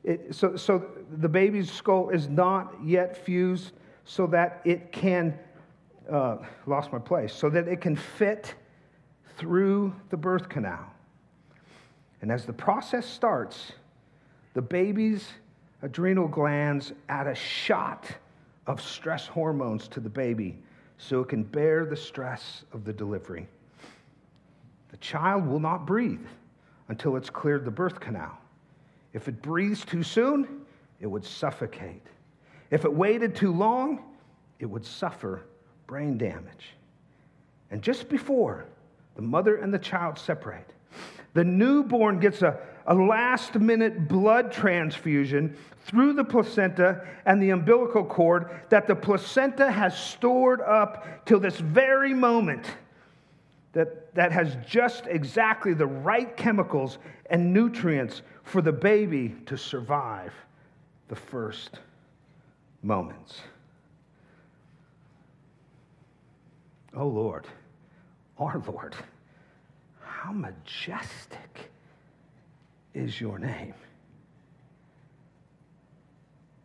it, 0.04 0.34
so, 0.34 0.54
so 0.54 0.84
the 1.16 1.30
baby's 1.30 1.72
skull 1.72 2.10
is 2.10 2.28
not 2.28 2.74
yet 2.84 3.16
fused 3.16 3.72
so 4.04 4.26
that 4.26 4.60
it 4.66 4.92
can, 4.92 5.38
uh, 6.10 6.36
lost 6.66 6.92
my 6.92 6.98
place, 6.98 7.32
so 7.32 7.48
that 7.48 7.68
it 7.68 7.80
can 7.80 7.96
fit 7.96 8.54
through 9.38 9.94
the 10.10 10.16
birth 10.18 10.50
canal. 10.50 10.84
And 12.20 12.30
as 12.30 12.44
the 12.44 12.52
process 12.52 13.06
starts, 13.06 13.72
the 14.56 14.62
baby's 14.62 15.28
adrenal 15.82 16.26
glands 16.26 16.94
add 17.10 17.26
a 17.26 17.34
shot 17.34 18.06
of 18.66 18.80
stress 18.80 19.26
hormones 19.26 19.86
to 19.86 20.00
the 20.00 20.08
baby 20.08 20.56
so 20.96 21.20
it 21.20 21.28
can 21.28 21.42
bear 21.42 21.84
the 21.84 21.94
stress 21.94 22.64
of 22.72 22.82
the 22.82 22.92
delivery. 22.94 23.46
The 24.92 24.96
child 24.96 25.46
will 25.46 25.60
not 25.60 25.86
breathe 25.86 26.24
until 26.88 27.16
it's 27.16 27.28
cleared 27.28 27.66
the 27.66 27.70
birth 27.70 28.00
canal. 28.00 28.38
If 29.12 29.28
it 29.28 29.42
breathes 29.42 29.84
too 29.84 30.02
soon, 30.02 30.62
it 31.00 31.06
would 31.06 31.26
suffocate. 31.26 32.06
If 32.70 32.86
it 32.86 32.94
waited 32.94 33.36
too 33.36 33.52
long, 33.52 34.04
it 34.58 34.64
would 34.64 34.86
suffer 34.86 35.42
brain 35.86 36.16
damage. 36.16 36.70
And 37.70 37.82
just 37.82 38.08
before 38.08 38.64
the 39.16 39.22
mother 39.22 39.56
and 39.56 39.74
the 39.74 39.78
child 39.78 40.18
separate, 40.18 40.72
The 41.36 41.44
newborn 41.44 42.18
gets 42.18 42.40
a, 42.40 42.58
a 42.86 42.94
last 42.94 43.54
minute 43.56 44.08
blood 44.08 44.52
transfusion 44.52 45.56
through 45.84 46.12
the 46.12 46.24
placenta 46.24 47.06
and 47.26 47.42
the 47.42 47.50
umbilical 47.50 48.04
cord 48.04 48.50
that 48.70 48.86
the 48.86 48.94
placenta 48.94 49.70
has 49.70 49.96
stored 49.98 50.60
up 50.60 51.24
till 51.26 51.40
this 51.40 51.58
very 51.58 52.14
moment 52.14 52.66
that, 53.72 54.14
that 54.14 54.32
has 54.32 54.56
just 54.66 55.06
exactly 55.06 55.74
the 55.74 55.86
right 55.86 56.36
chemicals 56.36 56.98
and 57.28 57.52
nutrients 57.52 58.22
for 58.42 58.62
the 58.62 58.72
baby 58.72 59.34
to 59.46 59.56
survive 59.56 60.32
the 61.08 61.16
first 61.16 61.80
moments. 62.82 63.40
Oh 66.94 67.08
Lord, 67.08 67.46
our 68.38 68.62
Lord, 68.66 68.96
how 70.02 70.32
majestic 70.32 71.70
is 72.96 73.20
your 73.20 73.38
name. 73.38 73.74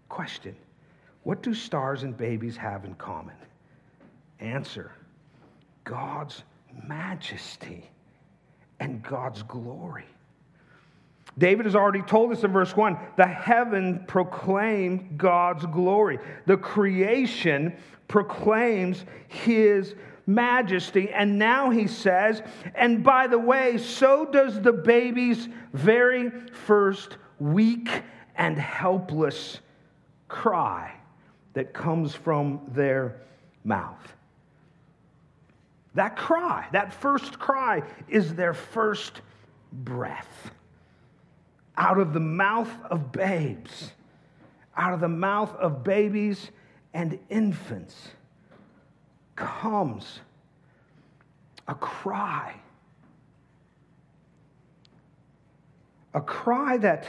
Question 0.09 0.55
What 1.23 1.43
do 1.43 1.53
stars 1.53 2.03
and 2.03 2.15
babies 2.15 2.57
have 2.57 2.85
in 2.85 2.95
common? 2.95 3.35
Answer 4.39 4.91
God's 5.83 6.43
majesty 6.88 7.89
and 8.79 9.03
God's 9.03 9.43
glory. 9.43 10.05
David 11.38 11.65
has 11.65 11.75
already 11.75 12.01
told 12.01 12.31
us 12.31 12.43
in 12.43 12.51
verse 12.51 12.75
1 12.75 12.97
the 13.17 13.27
heaven 13.27 14.03
proclaimed 14.07 15.17
God's 15.17 15.65
glory. 15.65 16.17
The 16.45 16.57
creation 16.57 17.75
proclaims 18.07 19.05
his 19.27 19.95
majesty. 20.25 21.10
And 21.12 21.38
now 21.38 21.70
he 21.70 21.88
says, 21.88 22.42
and 22.75 23.04
by 23.04 23.28
the 23.28 23.40
way, 23.40 23.78
so 23.78 24.25
does 24.25 24.62
the 24.62 24.74
baby's 24.74 25.48
very 25.74 26.30
first 26.66 27.18
weak 27.40 28.04
and 28.36 28.58
helpless 28.58 29.60
cry 30.28 30.94
that 31.54 31.74
comes 31.74 32.16
from 32.16 32.62
their 32.70 33.22
mouth. 33.63 34.16
That 35.94 36.16
cry, 36.16 36.68
that 36.72 36.94
first 36.94 37.38
cry, 37.38 37.84
is 38.08 38.34
their 38.34 38.54
first 38.54 39.22
breath. 39.74 40.51
Out 41.78 42.00
of 42.00 42.13
the 42.13 42.20
mouth 42.20 42.72
of 42.90 43.12
babes, 43.12 43.92
out 44.78 44.94
of 44.94 45.01
the 45.01 45.10
mouth 45.10 45.54
of 45.56 45.84
babies 45.84 46.51
and 46.94 47.20
infants, 47.30 48.10
comes 49.41 50.19
a 51.67 51.75
cry. 51.75 52.55
A 56.13 56.21
cry 56.21 56.77
that 56.77 57.07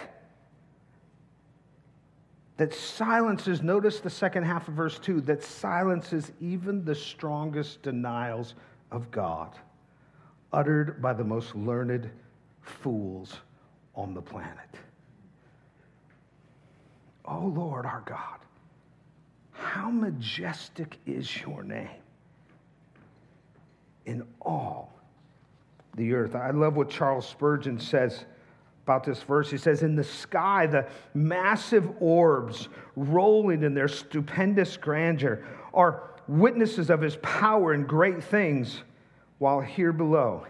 that 2.59 2.73
silences, 2.73 3.61
notice 3.63 3.99
the 3.99 4.11
second 4.11 4.45
half 4.45 4.69
of 4.69 4.75
verse 4.75 4.99
2, 4.99 5.23
that 5.23 5.43
silences 5.43 6.31
even 6.41 6.85
the 6.85 6.95
strongest 6.95 7.83
denials 7.83 8.55
of 8.93 9.11
God, 9.11 9.59
uttered 10.53 11.03
by 11.03 11.13
the 11.13 11.25
most 11.25 11.57
learned 11.57 12.09
fools 12.61 13.41
on 13.97 14.15
the 14.15 14.23
planet. 14.23 14.69
Oh 17.25 17.47
Lord 17.47 17.85
our 17.85 18.03
God, 18.07 18.39
how 19.51 19.91
majestic 19.91 20.99
is 21.05 21.41
your 21.41 21.65
name 21.65 22.02
in 24.07 24.27
all 24.41 24.93
the 25.97 26.15
earth. 26.15 26.35
I 26.35 26.51
love 26.51 26.77
what 26.77 26.91
Charles 26.91 27.29
Spurgeon 27.29 27.79
says 27.79 28.25
about 28.85 29.05
this 29.05 29.23
verse. 29.23 29.51
He 29.51 29.59
says, 29.59 29.83
In 29.83 29.95
the 29.95 30.05
sky, 30.05 30.67
the 30.67 30.87
massive 31.15 31.89
orbs 32.01 32.69
rolling 32.97 33.63
in 33.63 33.75
their 33.75 33.89
stupendous 33.89 34.77
grandeur 34.77 35.45
are 35.73 36.11
witnesses 36.29 36.91
of 36.91 37.01
his 37.01 37.17
power 37.17 37.73
and 37.73 37.87
great 37.87 38.23
things, 38.23 38.83
while 39.39 39.61
here 39.61 39.93
below, 39.93 40.47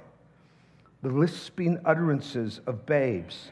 the 1.03 1.09
lisping 1.09 1.81
utterances 1.85 2.61
of 2.66 2.87
babes 2.87 3.50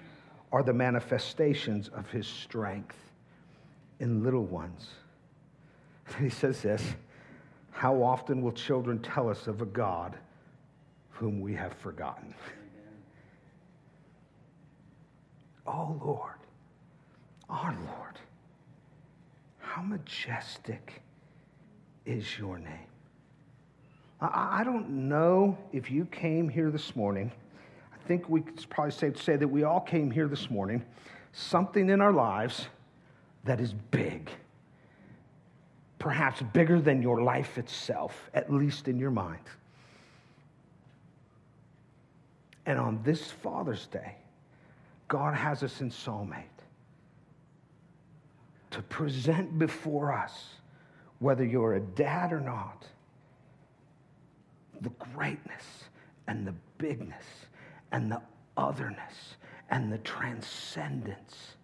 are 0.53 0.62
the 0.62 0.72
manifestations 0.72 1.88
of 1.88 2.09
his 2.11 2.27
strength 2.27 2.96
in 3.98 4.22
little 4.22 4.44
ones. 4.44 4.88
And 6.09 6.24
he 6.24 6.31
says 6.31 6.62
this 6.62 6.83
How 7.70 8.02
often 8.02 8.42
will 8.42 8.52
children 8.52 8.98
tell 9.00 9.28
us 9.28 9.46
of 9.46 9.62
a 9.62 9.66
God 9.66 10.18
whom 11.11 11.40
we 11.40 11.54
have 11.54 11.74
forgotten? 11.74 12.35
Oh 15.66 15.96
Lord, 16.04 16.38
our 17.48 17.76
Lord, 17.87 18.18
how 19.61 19.83
majestic 19.83 21.00
is 22.04 22.38
your 22.38 22.59
name. 22.59 22.88
I, 24.20 24.64
don't 24.64 25.09
know 25.09 25.56
if 25.72 25.90
you 25.90 26.04
came 26.06 26.48
here 26.48 26.70
this 26.70 26.94
morning. 26.94 27.33
I 27.94 28.06
think 28.06 28.28
we 28.28 28.42
could 28.42 28.68
probably 28.68 28.92
safe 28.92 29.14
to 29.14 29.22
say 29.22 29.37
that 29.37 29.48
we 29.48 29.62
all 29.62 29.80
came 29.80 30.11
here 30.11 30.28
this 30.28 30.50
morning, 30.50 30.85
something 31.33 31.88
in 31.88 32.02
our 32.02 32.12
lives 32.12 32.66
that 33.44 33.61
is 33.61 33.72
big. 33.72 34.28
Perhaps 36.00 36.42
bigger 36.54 36.80
than 36.80 37.02
your 37.02 37.22
life 37.22 37.58
itself, 37.58 38.30
at 38.34 38.52
least 38.52 38.88
in 38.88 38.98
your 38.98 39.10
mind. 39.12 39.44
And 42.66 42.78
on 42.78 43.00
this 43.04 43.30
Father's 43.30 43.86
Day, 43.86 44.16
God 45.08 45.34
has 45.34 45.62
us 45.62 45.80
in 45.80 45.90
Psalm 45.90 46.34
8 46.36 46.44
to 48.70 48.82
present 48.82 49.58
before 49.58 50.12
us, 50.12 50.54
whether 51.18 51.44
you're 51.44 51.74
a 51.74 51.80
dad 51.80 52.32
or 52.32 52.40
not, 52.40 52.86
the 54.80 54.90
greatness 55.14 55.84
and 56.28 56.46
the 56.46 56.54
bigness 56.78 57.24
and 57.92 58.10
the 58.10 58.22
otherness 58.56 59.36
and 59.70 59.92
the 59.92 59.98
transcendence 59.98 61.56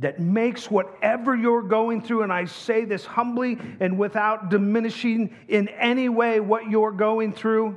that 0.00 0.18
makes 0.18 0.70
whatever 0.70 1.36
you're 1.36 1.62
going 1.62 2.00
through, 2.00 2.22
and 2.22 2.32
I 2.32 2.46
say 2.46 2.84
this 2.84 3.04
humbly 3.04 3.58
and 3.80 3.98
without 3.98 4.48
diminishing 4.48 5.34
in 5.46 5.68
any 5.68 6.08
way 6.08 6.40
what 6.40 6.70
you're 6.70 6.90
going 6.90 7.32
through, 7.32 7.76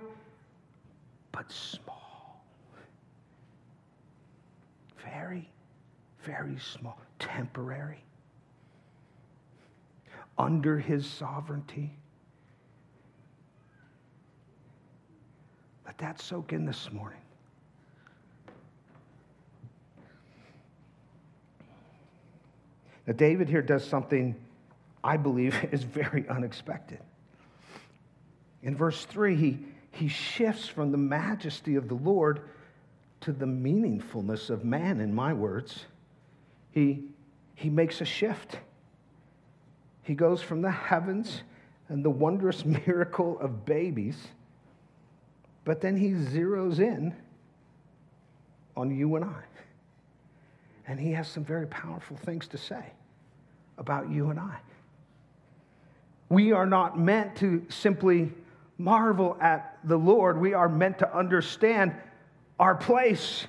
but 1.34 1.52
small. 1.52 2.46
Very, 5.04 5.50
very 6.24 6.58
small, 6.60 6.98
temporary, 7.20 8.04
under 10.38 10.80
his 10.80 11.06
sovereignty. 11.06 11.94
Let 15.86 15.98
that 15.98 16.22
soak 16.22 16.54
in 16.54 16.66
this 16.66 16.90
morning. 16.94 17.20
Now, 23.08 23.14
David 23.14 23.50
here 23.50 23.62
does 23.62 23.86
something 23.86 24.36
I 25.04 25.18
believe 25.18 25.56
is 25.72 25.84
very 25.84 26.28
unexpected. 26.30 27.00
In 28.62 28.76
verse 28.76 29.06
3, 29.06 29.36
he, 29.36 29.60
he 29.92 30.08
shifts 30.08 30.68
from 30.68 30.92
the 30.92 30.98
majesty 30.98 31.76
of 31.76 31.90
the 31.90 31.96
Lord 31.96 32.42
to 33.22 33.32
the 33.32 33.46
meaningfulness 33.46 34.50
of 34.50 34.64
man, 34.64 35.00
in 35.00 35.14
my 35.14 35.34
words 35.34 35.86
he, 36.74 37.04
he 37.56 37.70
makes 37.70 38.02
a 38.02 38.06
shift. 38.06 38.58
He 40.02 40.16
goes 40.16 40.42
from 40.42 40.62
the 40.62 40.72
heavens 40.72 41.44
and 41.88 42.04
the 42.04 42.10
wondrous 42.10 42.66
miracle 42.88 43.40
of 43.40 43.64
babies, 43.64 44.18
but 45.64 45.80
then 45.80 45.96
he 45.96 46.10
zeroes 46.10 46.80
in 46.80 47.16
on 48.76 48.94
you 48.94 49.16
and 49.16 49.24
I. 49.24 49.44
And 50.88 51.00
he 51.00 51.12
has 51.14 51.28
some 51.28 51.44
very 51.44 51.68
powerful 51.68 52.18
things 52.18 52.48
to 52.50 52.58
say 52.58 52.84
about 53.78 54.10
you 54.10 54.30
and 54.30 54.40
I. 54.40 54.58
We 56.30 56.52
are 56.52 56.66
not 56.66 57.00
meant 57.00 57.36
to 57.38 57.66
simply 57.70 58.32
marvel 58.78 59.38
at 59.40 59.78
the 59.84 59.98
Lord, 59.98 60.40
we 60.40 60.54
are 60.54 60.68
meant 60.68 61.00
to 61.00 61.16
understand 61.16 61.94
our 62.60 62.76
place 62.76 63.48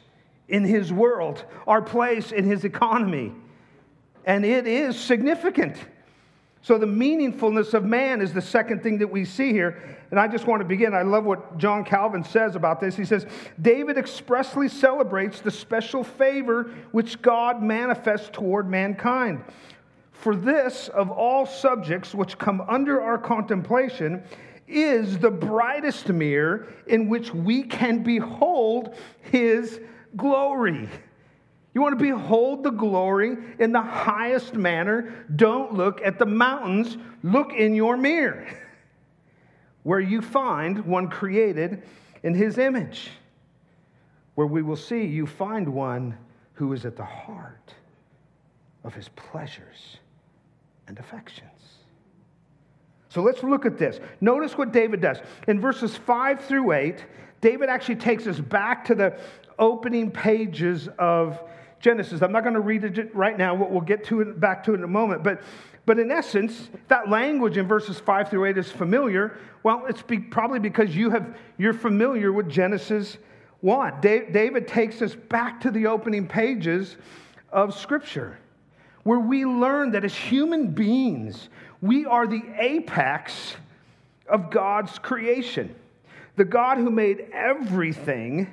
in 0.49 0.65
his 0.65 0.93
world, 0.93 1.45
our 1.67 1.81
place 1.81 2.31
in 2.31 2.45
his 2.45 2.65
economy. 2.65 3.33
And 4.25 4.45
it 4.45 4.67
is 4.67 4.99
significant. 4.99 5.77
So, 6.65 6.79
the 6.79 6.87
meaningfulness 6.87 7.75
of 7.75 7.85
man 7.85 8.23
is 8.23 8.33
the 8.33 8.41
second 8.41 8.83
thing 8.83 8.97
that 8.97 9.09
we 9.09 9.27
see 9.27 9.53
here. 9.53 9.99
And 10.11 10.19
I 10.19 10.27
just 10.27 10.47
want 10.47 10.63
to 10.63 10.65
begin. 10.65 10.95
I 10.95 11.03
love 11.03 11.25
what 11.25 11.59
John 11.59 11.85
Calvin 11.85 12.25
says 12.25 12.57
about 12.57 12.81
this. 12.81 12.97
He 12.97 13.05
says, 13.05 13.27
David 13.61 13.99
expressly 13.99 14.69
celebrates 14.69 15.41
the 15.41 15.51
special 15.51 16.03
favor 16.03 16.71
which 16.91 17.21
God 17.21 17.63
manifests 17.63 18.31
toward 18.33 18.71
mankind. 18.71 19.45
For 20.13 20.35
this, 20.35 20.89
of 20.89 21.11
all 21.11 21.45
subjects 21.45 22.15
which 22.15 22.39
come 22.39 22.63
under 22.63 22.99
our 23.03 23.19
contemplation, 23.19 24.23
is 24.67 25.19
the 25.19 25.31
brightest 25.31 26.09
mirror 26.09 26.69
in 26.87 27.11
which 27.11 27.35
we 27.35 27.63
can 27.63 28.03
behold 28.03 28.95
his 29.21 29.81
glory. 30.17 30.89
You 31.75 31.83
want 31.83 31.99
to 31.99 32.03
behold 32.03 32.63
the 32.63 32.71
glory 32.71 33.37
in 33.59 33.73
the 33.73 33.83
highest 33.83 34.55
manner? 34.55 35.27
Don't 35.35 35.75
look 35.75 36.01
at 36.03 36.21
the 36.21 36.27
mountains, 36.27 36.97
look 37.25 37.53
in 37.53 37.75
your 37.75 37.97
mirror, 37.97 38.47
where 39.83 39.99
you 39.99 40.23
find 40.23 40.87
one 40.87 41.09
created 41.09 41.83
in 42.23 42.33
his 42.33 42.59
image, 42.59 43.11
where 44.37 44.47
we 44.47 44.63
will 44.63 44.77
see 44.77 45.05
you 45.05 45.27
find 45.27 45.69
one 45.69 46.17
who 46.55 46.73
is 46.73 46.87
at 46.87 46.97
the 46.97 47.05
heart 47.05 47.75
of 48.85 48.95
his 48.95 49.09
pleasures 49.11 49.99
and 50.87 50.99
affections. 51.01 51.51
So 53.09 53.23
let's 53.23 53.43
look 53.43 53.67
at 53.67 53.79
this. 53.79 53.99
Notice 54.21 54.57
what 54.57 54.73
David 54.73 55.01
does. 55.01 55.19
In 55.49 55.61
verses 55.61 55.97
5 55.97 56.45
through 56.45 56.73
8, 56.73 57.05
David 57.41 57.69
actually 57.69 57.97
takes 57.97 58.27
us 58.27 58.39
back 58.39 58.85
to 58.87 58.95
the 58.95 59.19
opening 59.59 60.11
pages 60.11 60.89
of 60.99 61.41
Genesis. 61.81 62.23
I'm 62.23 62.33
not 62.33 62.43
going 62.43 62.55
to 62.55 62.61
read 62.61 62.85
it 62.85 63.15
right 63.15 63.37
now. 63.37 63.55
We'll 63.55 63.81
get 63.81 64.05
to 64.05 64.21
it, 64.21 64.41
back 64.41 64.65
to 64.65 64.73
it 64.73 64.79
in 64.79 64.85
a 64.85 64.89
moment. 64.89 65.23
But, 65.23 65.43
but 65.87 65.99
in 65.99 66.11
essence, 66.11 66.71
that 66.89 67.11
language 67.11 67.57
in 67.57 67.67
verses 67.67 67.99
5 67.99 68.31
through 68.31 68.47
8 68.47 68.59
is 68.59 68.71
familiar. 68.71 69.39
Well, 69.63 69.85
it's 69.89 70.03
be, 70.03 70.19
probably 70.19 70.59
because 70.59 70.95
you 70.97 71.11
have, 71.11 71.37
you're 71.59 71.75
familiar 71.75 72.33
with 72.33 72.49
Genesis 72.49 73.19
1. 73.61 74.01
David 74.01 74.69
takes 74.69 75.03
us 75.03 75.15
back 75.15 75.61
to 75.63 75.71
the 75.71 75.87
opening 75.87 76.27
pages 76.27 76.97
of 77.51 77.75
Scripture 77.75 78.39
where 79.05 79.21
we 79.21 79.45
learn 79.45 79.93
that 79.93 80.05
as 80.05 80.15
human 80.15 80.69
beings, 80.69 81.49
we 81.81 82.05
are 82.05 82.27
the 82.27 82.43
apex 82.59 83.55
of 84.27 84.51
God's 84.51 84.99
creation. 84.99 85.75
The 86.37 86.45
God 86.45 86.79
who 86.79 86.91
made 86.91 87.29
everything 87.33 88.53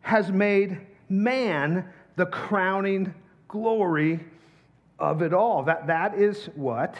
has 0.00 0.32
made 0.32 0.80
man 1.08 1.84
the 2.16 2.26
crowning 2.26 3.14
glory 3.48 4.20
of 4.98 5.22
it 5.22 5.32
all. 5.32 5.64
That, 5.64 5.86
that 5.86 6.14
is 6.14 6.46
what 6.54 6.96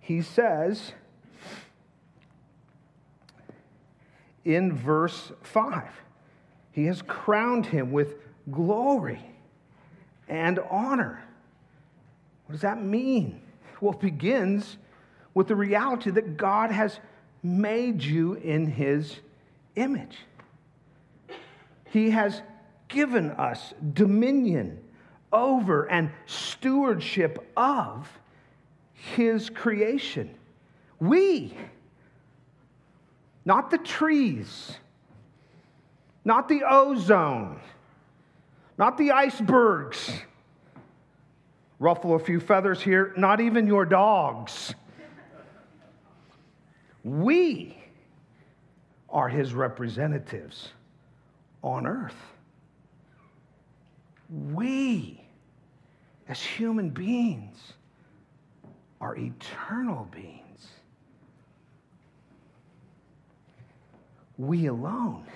he 0.00 0.22
says 0.22 0.92
in 4.44 4.72
verse 4.72 5.32
5. 5.42 5.84
He 6.72 6.86
has 6.86 7.02
crowned 7.02 7.66
him 7.66 7.92
with 7.92 8.14
glory 8.50 9.20
and 10.28 10.58
honor. 10.70 11.22
What 12.46 12.52
does 12.52 12.62
that 12.62 12.82
mean? 12.82 13.40
Well, 13.80 13.92
it 13.92 14.00
begins 14.00 14.76
with 15.34 15.48
the 15.48 15.56
reality 15.56 16.10
that 16.10 16.36
God 16.36 16.70
has 16.70 16.98
made 17.42 18.02
you 18.02 18.34
in 18.34 18.66
his 18.66 19.16
image. 19.76 20.18
He 21.90 22.10
has 22.10 22.42
given 22.90 23.30
us 23.30 23.72
dominion 23.94 24.78
over 25.32 25.90
and 25.90 26.10
stewardship 26.26 27.50
of 27.56 28.08
his 28.92 29.48
creation. 29.48 30.34
We, 30.98 31.56
not 33.44 33.70
the 33.70 33.78
trees, 33.78 34.76
not 36.24 36.48
the 36.48 36.62
ozone, 36.68 37.60
not 38.76 38.98
the 38.98 39.12
icebergs 39.12 40.12
ruffle 41.78 42.14
a 42.14 42.18
few 42.18 42.40
feathers 42.40 42.82
here, 42.82 43.14
not 43.16 43.40
even 43.40 43.66
your 43.66 43.86
dogs. 43.86 44.74
We 47.02 47.78
are 49.08 49.28
his 49.28 49.54
representatives 49.54 50.68
on 51.62 51.86
earth. 51.86 52.14
We, 54.30 55.20
as 56.28 56.40
human 56.40 56.90
beings, 56.90 57.74
are 59.00 59.16
eternal 59.16 60.08
beings. 60.12 60.68
We 64.38 64.66
alone. 64.66 65.26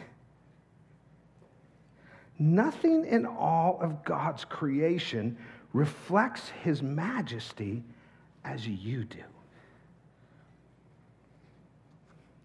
Nothing 2.38 3.04
in 3.06 3.26
all 3.26 3.78
of 3.80 4.04
God's 4.04 4.44
creation 4.44 5.36
reflects 5.72 6.48
his 6.62 6.82
majesty 6.82 7.82
as 8.44 8.66
you 8.66 9.04
do. 9.04 9.22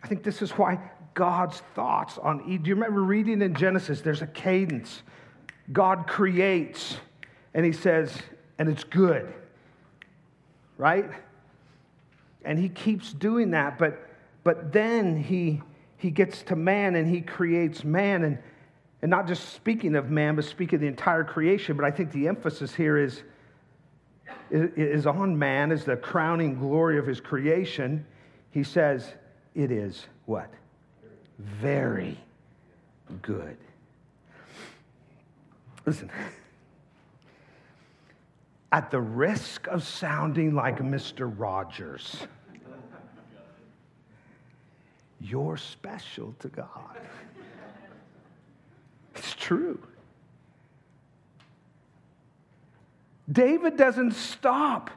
I 0.03 0.07
think 0.07 0.23
this 0.23 0.41
is 0.41 0.51
why 0.51 0.79
God's 1.13 1.61
thoughts 1.75 2.17
on 2.17 2.43
Eve. 2.49 2.63
Do 2.63 2.69
you 2.69 2.75
remember 2.75 3.03
reading 3.03 3.41
in 3.41 3.53
Genesis? 3.53 4.01
There's 4.01 4.21
a 4.21 4.27
cadence. 4.27 5.03
God 5.71 6.07
creates, 6.07 6.97
and 7.53 7.65
he 7.65 7.71
says, 7.71 8.15
and 8.57 8.69
it's 8.69 8.83
good, 8.83 9.33
right? 10.77 11.09
And 12.43 12.57
he 12.57 12.69
keeps 12.69 13.13
doing 13.13 13.51
that, 13.51 13.77
but, 13.77 13.99
but 14.43 14.73
then 14.73 15.17
he, 15.17 15.61
he 15.97 16.11
gets 16.11 16.41
to 16.43 16.55
man 16.55 16.95
and 16.95 17.07
he 17.07 17.21
creates 17.21 17.83
man. 17.83 18.23
And 18.23 18.39
and 19.01 19.09
not 19.09 19.27
just 19.27 19.53
speaking 19.53 19.95
of 19.95 20.09
man, 20.09 20.35
but 20.35 20.45
speaking 20.45 20.75
of 20.75 20.81
the 20.81 20.87
entire 20.87 21.23
creation. 21.23 21.77
But 21.77 21.85
I 21.85 21.91
think 21.91 22.11
the 22.11 22.27
emphasis 22.27 22.75
here 22.75 22.97
is, 22.97 23.23
is 24.51 25.05
on 25.05 25.37
man 25.37 25.71
as 25.71 25.85
the 25.85 25.95
crowning 25.95 26.59
glory 26.59 26.97
of 26.97 27.07
his 27.07 27.21
creation. 27.21 28.05
He 28.51 28.63
says, 28.63 29.13
it 29.55 29.71
is 29.71 30.05
what? 30.25 30.49
Very 31.37 32.17
good. 33.21 33.57
Listen, 35.85 36.11
at 38.71 38.91
the 38.91 38.99
risk 38.99 39.67
of 39.67 39.83
sounding 39.83 40.53
like 40.53 40.77
Mr. 40.79 41.31
Rogers, 41.35 42.27
you're 45.19 45.57
special 45.57 46.35
to 46.39 46.47
God. 46.47 46.97
It's 49.15 49.35
true. 49.35 49.79
David 53.31 53.77
doesn't 53.77 54.13
stop 54.13 54.89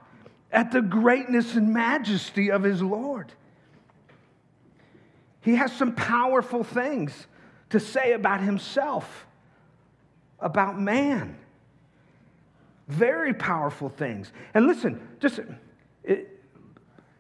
at 0.51 0.71
the 0.71 0.83
greatness 0.83 1.55
and 1.55 1.73
majesty 1.73 2.51
of 2.51 2.63
his 2.63 2.83
Lord. 2.83 3.33
He 5.41 5.57
has 5.57 5.73
some 5.73 5.95
powerful 5.95 6.63
things 6.63 7.27
to 7.71 7.81
say 7.81 8.13
about 8.13 8.41
himself, 8.41 9.27
about 10.43 10.79
man. 10.79 11.37
Very 12.89 13.33
powerful 13.33 13.89
things. 13.89 14.33
And 14.55 14.67
listen, 14.67 15.01
just 15.21 15.41
it, 16.05 16.41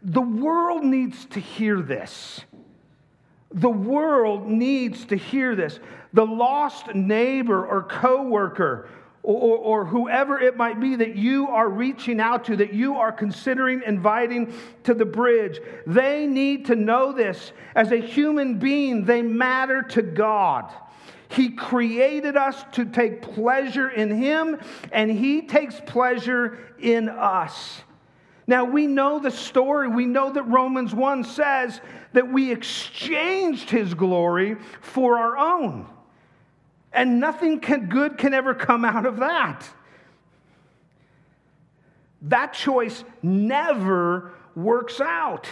the 0.02 0.20
world 0.20 0.85
needs 0.85 1.24
to 1.26 1.40
hear 1.40 1.80
this. 1.80 2.40
The 3.52 3.70
world 3.70 4.48
needs 4.48 5.04
to 5.06 5.16
hear 5.16 5.54
this. 5.54 5.78
The 6.12 6.26
lost 6.26 6.94
neighbor 6.94 7.64
or 7.64 7.85
coworker 7.85 8.88
or, 9.24 9.56
or, 9.56 9.85
whoever 9.85 10.40
it 10.40 10.56
might 10.56 10.80
be 10.80 10.96
that 10.96 11.14
you 11.14 11.46
are 11.46 11.68
reaching 11.68 12.18
out 12.18 12.46
to, 12.46 12.56
that 12.56 12.74
you 12.74 12.96
are 12.96 13.12
considering 13.12 13.80
inviting 13.87 14.52
to 14.82 14.94
the 14.94 15.04
bridge, 15.04 15.61
they 15.87 16.26
need 16.26 16.66
to 16.66 16.74
know 16.74 17.12
this. 17.12 17.52
As 17.76 17.92
a 17.92 17.98
human 17.98 18.58
being, 18.58 19.04
they 19.04 19.22
matter 19.22 19.82
to 19.90 20.02
God. 20.02 20.72
He 21.32 21.50
created 21.50 22.36
us 22.36 22.62
to 22.72 22.84
take 22.84 23.22
pleasure 23.22 23.88
in 23.88 24.10
Him, 24.10 24.60
and 24.92 25.10
He 25.10 25.42
takes 25.42 25.80
pleasure 25.86 26.58
in 26.78 27.08
us. 27.08 27.80
Now, 28.46 28.64
we 28.64 28.86
know 28.86 29.18
the 29.18 29.30
story. 29.30 29.88
We 29.88 30.04
know 30.04 30.32
that 30.32 30.42
Romans 30.42 30.94
1 30.94 31.24
says 31.24 31.80
that 32.12 32.30
we 32.30 32.52
exchanged 32.52 33.70
his 33.70 33.94
glory 33.94 34.56
for 34.80 35.16
our 35.16 35.38
own. 35.38 35.88
And 36.92 37.20
nothing 37.20 37.60
can, 37.60 37.88
good 37.88 38.18
can 38.18 38.34
ever 38.34 38.54
come 38.54 38.84
out 38.84 39.06
of 39.06 39.18
that. 39.18 39.66
That 42.22 42.52
choice 42.52 43.04
never 43.22 44.32
works 44.54 45.00
out. 45.00 45.48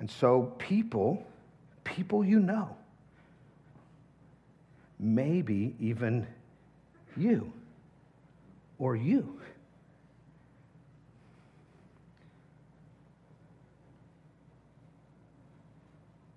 And 0.00 0.10
so, 0.10 0.54
people, 0.58 1.26
people 1.90 2.24
you 2.24 2.38
know, 2.38 2.76
maybe 4.98 5.74
even 5.80 6.26
you 7.16 7.52
or 8.78 8.94
you, 8.94 9.40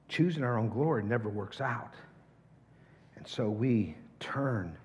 choosing 0.09 0.43
our 0.43 0.57
own 0.57 0.69
glory 0.69 1.03
never 1.03 1.29
works 1.29 1.61
out. 1.61 1.93
And 3.15 3.27
so 3.27 3.49
we 3.49 3.95
turn 4.19 4.75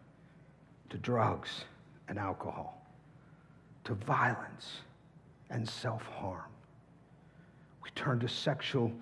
to 0.91 0.99
drugs 0.99 1.65
and 2.09 2.19
alcohol, 2.19 2.87
to 3.85 3.95
violence 3.95 4.83
and 5.51 5.69
self 5.69 6.03
harm, 6.03 6.51
We 7.83 7.91
turn 7.95 8.21
to 8.21 8.29
sexual 8.29 8.93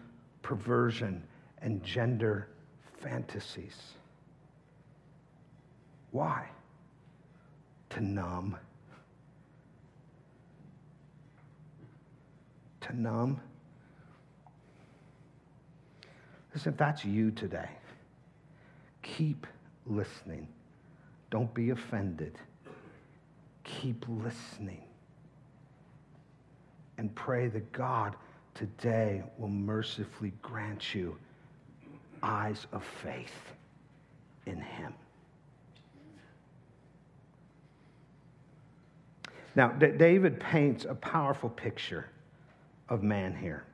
perversion 0.43 1.23
and 1.63 1.83
gender 1.83 2.49
fantasies. 3.03 3.77
Why? 6.11 6.49
To 7.91 8.01
numb. 8.01 8.57
To 12.83 13.01
numb. 13.01 13.41
Listen, 16.55 16.73
if 16.73 16.79
that's 16.79 17.05
you 17.05 17.31
today, 17.31 17.69
keep 19.03 19.47
listening. 19.85 20.49
Don't 21.31 21.53
be 21.53 21.71
offended. 21.71 22.39
Keep 23.65 24.07
listening. 24.09 24.83
And 26.99 27.15
pray 27.15 27.49
that 27.49 27.73
God 27.73 28.17
today 28.55 29.23
will 29.37 29.49
mercifully 29.49 30.33
grant 30.41 30.95
you 30.95 31.19
eyes 32.27 32.67
of 32.73 32.85
faith 33.03 33.55
in 34.47 34.61
Him. 34.61 34.93
Now, 39.55 39.69
D- 39.69 39.93
David 39.97 40.39
paints 40.41 40.85
a 40.85 40.95
powerful 40.95 41.49
picture 41.49 42.07
of 42.89 43.03
man 43.03 43.35
here. 43.35 43.65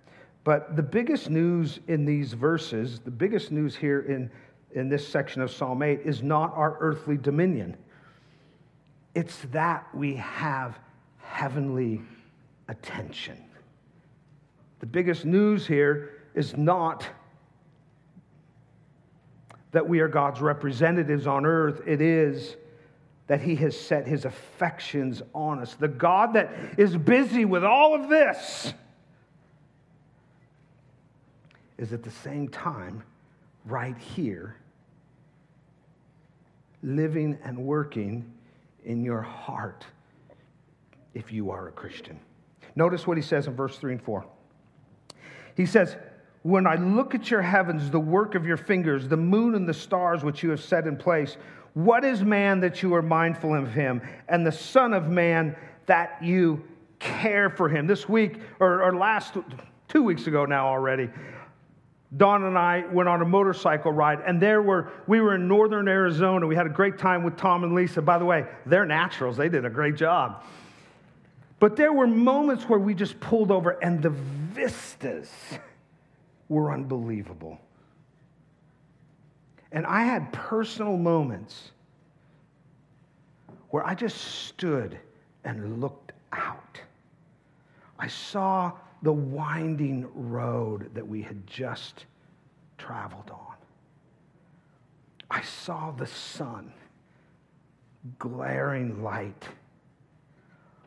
But 0.44 0.76
the 0.76 0.82
biggest 0.82 1.30
news 1.30 1.80
in 1.88 2.04
these 2.04 2.32
verses, 2.32 3.00
the 3.00 3.10
biggest 3.10 3.52
news 3.52 3.74
here 3.74 4.00
in, 4.00 4.30
in 4.74 4.88
this 4.88 5.06
section 5.06 5.40
of 5.42 5.50
Psalm 5.50 5.82
8, 5.82 6.00
is 6.04 6.22
not 6.22 6.52
our 6.54 6.76
earthly 6.80 7.16
dominion. 7.16 7.76
It's 9.14 9.38
that 9.52 9.86
we 9.94 10.14
have 10.16 10.78
heavenly 11.18 12.00
attention. 12.68 13.42
The 14.80 14.86
biggest 14.86 15.24
news 15.24 15.66
here 15.66 16.22
is 16.34 16.56
not 16.56 17.06
that 19.72 19.88
we 19.88 20.00
are 20.00 20.08
God's 20.08 20.40
representatives 20.40 21.26
on 21.26 21.44
earth, 21.44 21.82
it 21.86 22.00
is 22.00 22.56
that 23.26 23.40
He 23.40 23.56
has 23.56 23.78
set 23.78 24.06
His 24.06 24.24
affections 24.24 25.22
on 25.34 25.58
us. 25.58 25.74
The 25.74 25.88
God 25.88 26.34
that 26.34 26.52
is 26.78 26.96
busy 26.96 27.44
with 27.44 27.64
all 27.64 27.94
of 27.94 28.08
this 28.08 28.74
is 31.78 31.92
at 31.92 32.02
the 32.02 32.10
same 32.10 32.48
time 32.48 33.02
right 33.64 33.96
here, 33.96 34.56
living 36.82 37.38
and 37.44 37.58
working 37.58 38.30
in 38.84 39.02
your 39.02 39.22
heart 39.22 39.86
if 41.14 41.32
you 41.32 41.50
are 41.50 41.68
a 41.68 41.72
Christian. 41.72 42.18
Notice 42.74 43.06
what 43.06 43.16
he 43.16 43.22
says 43.22 43.46
in 43.46 43.54
verse 43.54 43.78
3 43.78 43.92
and 43.92 44.02
4. 44.02 44.24
He 45.56 45.66
says, 45.66 45.96
When 46.42 46.66
I 46.66 46.74
look 46.74 47.14
at 47.14 47.30
your 47.30 47.42
heavens, 47.42 47.90
the 47.90 48.00
work 48.00 48.34
of 48.34 48.44
your 48.44 48.56
fingers, 48.56 49.06
the 49.06 49.16
moon 49.16 49.54
and 49.54 49.68
the 49.68 49.74
stars 49.74 50.24
which 50.24 50.42
you 50.42 50.50
have 50.50 50.60
set 50.60 50.86
in 50.86 50.96
place, 50.96 51.36
what 51.74 52.04
is 52.04 52.22
man 52.22 52.60
that 52.60 52.82
you 52.82 52.94
are 52.94 53.02
mindful 53.02 53.54
of 53.54 53.72
him, 53.72 54.02
and 54.28 54.46
the 54.46 54.52
Son 54.52 54.92
of 54.92 55.08
Man 55.08 55.56
that 55.86 56.18
you 56.20 56.62
care 56.98 57.48
for 57.48 57.68
him? 57.68 57.86
This 57.86 58.08
week, 58.08 58.40
or, 58.60 58.82
or 58.82 58.94
last, 58.94 59.34
two 59.88 60.02
weeks 60.02 60.26
ago 60.26 60.44
now 60.44 60.66
already, 60.66 61.08
Dawn 62.16 62.44
and 62.44 62.58
I 62.58 62.84
went 62.92 63.08
on 63.08 63.22
a 63.22 63.24
motorcycle 63.24 63.92
ride, 63.92 64.20
and 64.26 64.40
there 64.40 64.60
were 64.60 64.90
we 65.06 65.20
were 65.20 65.34
in 65.36 65.48
northern 65.48 65.88
Arizona. 65.88 66.46
We 66.46 66.54
had 66.54 66.66
a 66.66 66.70
great 66.70 66.98
time 66.98 67.22
with 67.22 67.38
Tom 67.38 67.64
and 67.64 67.74
Lisa. 67.74 68.02
By 68.02 68.18
the 68.18 68.26
way, 68.26 68.44
they're 68.66 68.84
naturals; 68.84 69.38
they 69.38 69.48
did 69.48 69.64
a 69.64 69.70
great 69.70 69.96
job. 69.96 70.44
But 71.58 71.76
there 71.76 71.92
were 71.92 72.06
moments 72.06 72.68
where 72.68 72.78
we 72.78 72.92
just 72.92 73.18
pulled 73.18 73.50
over, 73.50 73.70
and 73.82 74.02
the 74.02 74.10
vistas 74.10 75.30
were 76.52 76.70
unbelievable. 76.70 77.58
And 79.72 79.86
I 79.86 80.02
had 80.02 80.32
personal 80.32 80.98
moments 80.98 81.70
where 83.70 83.84
I 83.86 83.94
just 83.94 84.18
stood 84.18 84.98
and 85.44 85.80
looked 85.80 86.12
out. 86.32 86.78
I 87.98 88.06
saw 88.06 88.72
the 89.02 89.12
winding 89.12 90.06
road 90.14 90.90
that 90.94 91.06
we 91.06 91.22
had 91.22 91.46
just 91.46 92.04
traveled 92.76 93.30
on. 93.30 93.56
I 95.30 95.40
saw 95.40 95.90
the 95.90 96.06
sun, 96.06 96.70
glaring 98.18 99.02
light. 99.02 99.48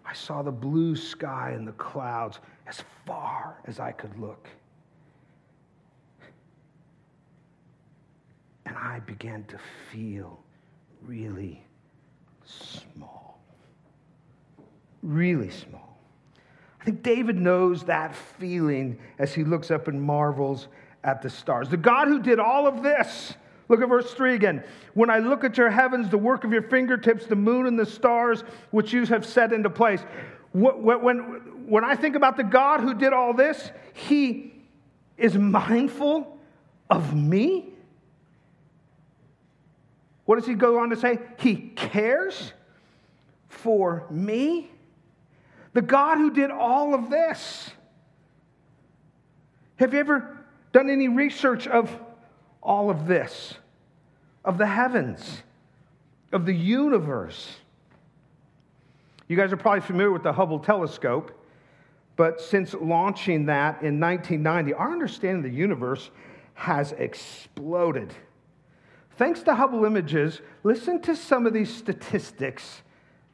I 0.06 0.14
saw 0.14 0.44
the 0.44 0.52
blue 0.52 0.96
sky 0.96 1.54
and 1.56 1.68
the 1.68 1.72
clouds 1.74 2.40
as 2.68 2.84
far 3.08 3.58
as 3.66 3.80
I 3.80 3.92
could 3.92 4.16
look. 4.20 4.48
And 8.66 8.76
I 8.78 9.00
began 9.02 9.44
to 9.46 9.60
feel 9.92 10.40
really 11.02 11.64
small. 12.46 13.40
Really 15.04 15.52
small. 15.52 16.00
I 16.82 16.86
think 16.86 17.04
David 17.04 17.38
knows 17.38 17.84
that 17.86 18.16
feeling 18.16 19.00
as 19.18 19.34
he 19.34 19.44
looks 19.44 19.72
up 19.72 19.88
and 19.88 20.02
marvels 20.02 20.68
at 21.04 21.22
the 21.22 21.30
stars. 21.30 21.70
The 21.70 21.78
God 21.78 22.08
who 22.08 22.22
did 22.22 22.40
all 22.40 22.68
of 22.68 22.84
this, 22.84 23.34
look 23.70 23.82
at 23.82 23.90
verse 23.90 24.14
3 24.14 24.36
again. 24.36 24.64
When 24.94 25.10
I 25.10 25.20
look 25.20 25.44
at 25.44 25.58
your 25.58 25.70
heavens, 25.70 26.10
the 26.10 26.18
work 26.18 26.44
of 26.44 26.52
your 26.52 26.64
fingertips, 26.64 27.26
the 27.28 27.36
moon 27.36 27.68
and 27.68 27.78
the 27.78 27.86
stars 27.86 28.44
which 28.72 28.94
you 28.94 29.06
have 29.06 29.26
set 29.26 29.54
into 29.54 29.70
place. 29.70 30.04
When, 30.54 31.68
when 31.68 31.84
I 31.84 31.96
think 31.96 32.16
about 32.16 32.38
the 32.38 32.44
God 32.44 32.82
who 32.82 32.94
did 32.94 33.14
all 33.14 33.34
this, 33.34 33.72
he 33.94 34.54
is 35.18 35.38
mindful 35.38 36.38
of 36.90 37.16
me. 37.16 37.75
What 40.26 40.38
does 40.38 40.48
he 40.48 40.56
go 40.56 40.80
on 40.80 40.90
to 40.90 40.96
say? 40.96 41.20
He 41.40 41.56
cares 41.56 42.52
for 43.48 44.06
me. 44.10 44.72
The 45.74 45.82
God 45.82 46.18
who 46.18 46.32
did 46.32 46.52
all 46.52 46.94
of 46.94 47.10
this. 47.10 47.70
Have 49.78 49.94
you 49.94 50.00
ever 50.00 50.38
done 50.72 50.90
any 50.90 51.08
research 51.08 51.68
of 51.68 51.96
all 52.62 52.90
of 52.90 53.08
this? 53.08 53.56
Of 54.44 54.58
the 54.58 54.66
heavens, 54.66 55.44
of 56.32 56.46
the 56.46 56.54
universe? 56.54 57.58
You 59.28 59.36
guys 59.36 59.52
are 59.52 59.58
probably 59.58 59.82
familiar 59.82 60.12
with 60.12 60.24
the 60.24 60.34
Hubble 60.34 60.60
telescope, 60.60 61.32
but 62.16 62.40
since 62.40 62.74
launching 62.74 63.48
that 63.48 63.82
in 63.82 64.00
1990, 64.00 64.74
our 64.74 64.92
understanding 64.92 65.38
of 65.38 65.52
the 65.52 65.58
universe 65.58 66.10
has 66.54 66.94
exploded. 66.94 68.14
Thanks 69.18 69.44
to 69.44 69.56
Hubble 69.56 69.86
images, 69.86 70.42
listen 70.64 71.02
to 71.04 71.16
some 71.16 71.48
of 71.48 71.54
these 71.54 71.74
statistics 71.74 72.82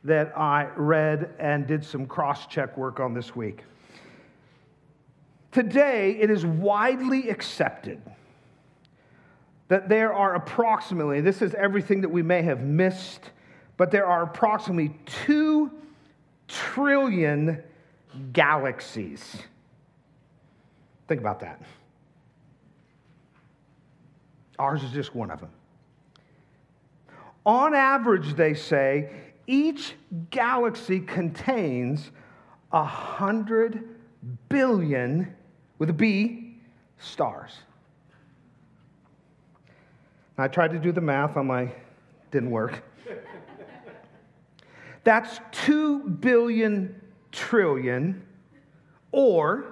that 0.04 0.38
I 0.38 0.70
read 0.76 1.34
and 1.40 1.66
did 1.66 1.84
some 1.84 2.06
cross 2.06 2.46
check 2.46 2.78
work 2.78 3.00
on 3.00 3.14
this 3.14 3.36
week. 3.36 3.64
Today, 5.52 6.18
it 6.20 6.30
is 6.30 6.46
widely 6.46 7.30
accepted 7.30 8.02
that 9.70 9.90
there 9.90 10.14
are 10.14 10.36
approximately, 10.36 11.20
this 11.20 11.42
is 11.42 11.54
everything 11.56 12.02
that 12.02 12.10
we 12.10 12.22
may 12.22 12.42
have 12.44 12.62
missed, 12.62 13.32
but 13.78 13.90
there 13.90 14.06
are 14.06 14.24
approximately 14.24 14.96
2 15.26 15.72
trillion 16.48 17.64
galaxies. 18.34 19.38
Think 21.08 21.22
about 21.22 21.40
that. 21.40 21.62
Ours 24.60 24.84
is 24.84 24.92
just 24.92 25.16
one 25.16 25.32
of 25.32 25.40
them. 25.40 25.50
On 27.46 27.74
average, 27.74 28.36
they 28.36 28.54
say, 28.54 29.10
each 29.48 29.96
galaxy 30.30 31.00
contains 31.00 32.12
a 32.72 32.84
hundred 32.84 33.84
billion, 34.50 35.36
with 35.80 35.90
a 35.90 35.94
B, 35.94 36.56
stars. 37.00 37.52
I 40.38 40.48
tried 40.48 40.72
to 40.72 40.80
do 40.80 40.92
the 40.92 41.02
math 41.02 41.38
on 41.38 41.48
my, 41.48 41.72
didn't 42.32 42.52
work. 42.52 42.84
That's 45.04 45.40
two 45.52 46.08
billion 46.10 47.00
trillion 47.32 48.26
or 49.12 49.66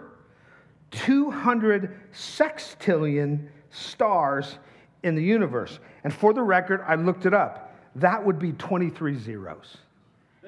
200 0.91 2.11
sextillion 2.13 3.47
stars 3.69 4.57
in 5.03 5.15
the 5.15 5.23
universe. 5.23 5.79
And 6.03 6.13
for 6.13 6.33
the 6.33 6.41
record, 6.41 6.83
I 6.87 6.95
looked 6.95 7.25
it 7.25 7.33
up. 7.33 7.75
That 7.95 8.25
would 8.25 8.39
be 8.39 8.53
23 8.53 9.17
zeros. 9.17 9.77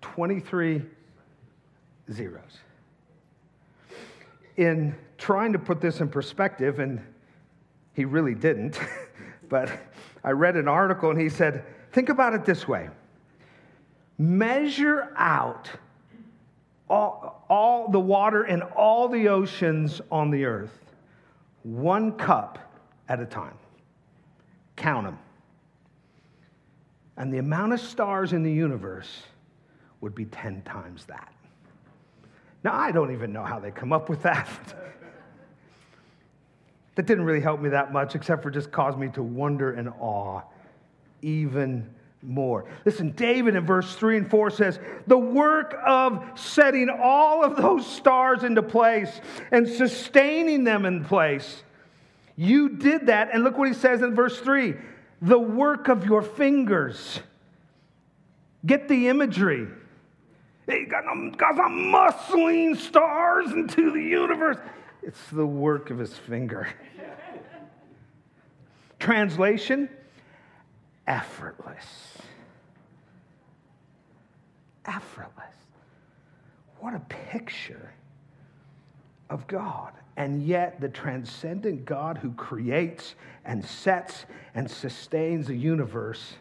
23 0.00 0.82
zeros. 2.12 2.58
In 4.56 4.94
trying 5.18 5.52
to 5.52 5.58
put 5.58 5.80
this 5.80 6.00
in 6.00 6.08
perspective, 6.08 6.78
and 6.78 7.00
he 7.94 8.04
really 8.04 8.34
didn't, 8.34 8.78
but 9.48 9.70
I 10.22 10.30
read 10.30 10.56
an 10.56 10.68
article 10.68 11.10
and 11.10 11.20
he 11.20 11.28
said, 11.28 11.64
think 11.92 12.08
about 12.08 12.34
it 12.34 12.44
this 12.44 12.66
way 12.66 12.90
measure 14.18 15.12
out 15.16 15.68
all, 16.88 17.44
all 17.48 17.90
the 17.90 17.98
water 17.98 18.44
in 18.44 18.62
all 18.62 19.08
the 19.08 19.28
oceans 19.28 20.00
on 20.10 20.30
the 20.30 20.44
earth, 20.44 20.78
one 21.64 22.12
cup 22.12 22.58
at 23.08 23.18
a 23.18 23.26
time. 23.26 23.58
Count 24.76 25.06
them. 25.06 25.18
And 27.16 27.32
the 27.32 27.38
amount 27.38 27.72
of 27.72 27.80
stars 27.80 28.32
in 28.32 28.44
the 28.44 28.52
universe 28.52 29.22
would 30.00 30.14
be 30.14 30.26
10 30.26 30.62
times 30.62 31.06
that. 31.06 31.32
Now, 32.62 32.74
I 32.74 32.92
don't 32.92 33.12
even 33.12 33.32
know 33.32 33.44
how 33.44 33.58
they 33.58 33.70
come 33.70 33.92
up 33.92 34.08
with 34.08 34.22
that. 34.22 34.48
that 36.94 37.06
didn't 37.06 37.24
really 37.24 37.40
help 37.40 37.60
me 37.60 37.68
that 37.70 37.92
much, 37.92 38.14
except 38.14 38.42
for 38.42 38.50
just 38.50 38.70
cause 38.70 38.96
me 38.96 39.08
to 39.08 39.22
wonder 39.22 39.72
and 39.72 39.88
awe 40.00 40.42
even 41.24 41.88
more. 42.24 42.64
Listen, 42.84 43.10
David 43.10 43.54
in 43.56 43.66
verse 43.66 43.94
3 43.94 44.18
and 44.18 44.30
4 44.30 44.50
says, 44.50 44.78
The 45.06 45.18
work 45.18 45.76
of 45.84 46.24
setting 46.34 46.88
all 46.90 47.44
of 47.44 47.56
those 47.56 47.86
stars 47.86 48.44
into 48.44 48.62
place 48.62 49.20
and 49.52 49.68
sustaining 49.68 50.64
them 50.64 50.86
in 50.86 51.04
place, 51.04 51.62
you 52.36 52.70
did 52.70 53.06
that. 53.06 53.30
And 53.32 53.44
look 53.44 53.58
what 53.58 53.68
he 53.68 53.74
says 53.74 54.02
in 54.02 54.14
verse 54.14 54.40
3 54.40 54.74
the 55.22 55.38
work 55.38 55.88
of 55.88 56.04
your 56.04 56.22
fingers. 56.22 57.20
Get 58.66 58.88
the 58.88 59.08
imagery. 59.08 59.68
Got 60.66 61.04
some 61.56 61.92
muscling 61.92 62.76
stars 62.76 63.52
into 63.52 63.90
the 63.90 64.02
universe. 64.02 64.56
It's 65.02 65.20
the 65.30 65.46
work 65.46 65.90
of 65.90 65.98
his 65.98 66.16
finger. 66.16 66.68
Translation 68.98 69.88
effortless. 71.06 72.18
Effortless. 74.86 75.54
What 76.80 76.94
a 76.94 77.00
picture 77.30 77.92
of 79.30 79.46
God. 79.46 79.92
And 80.16 80.42
yet, 80.42 80.80
the 80.80 80.88
transcendent 80.88 81.84
God 81.84 82.18
who 82.18 82.30
creates 82.32 83.14
and 83.44 83.64
sets 83.64 84.26
and 84.54 84.70
sustains 84.70 85.48
the 85.48 85.56
universe, 85.56 86.34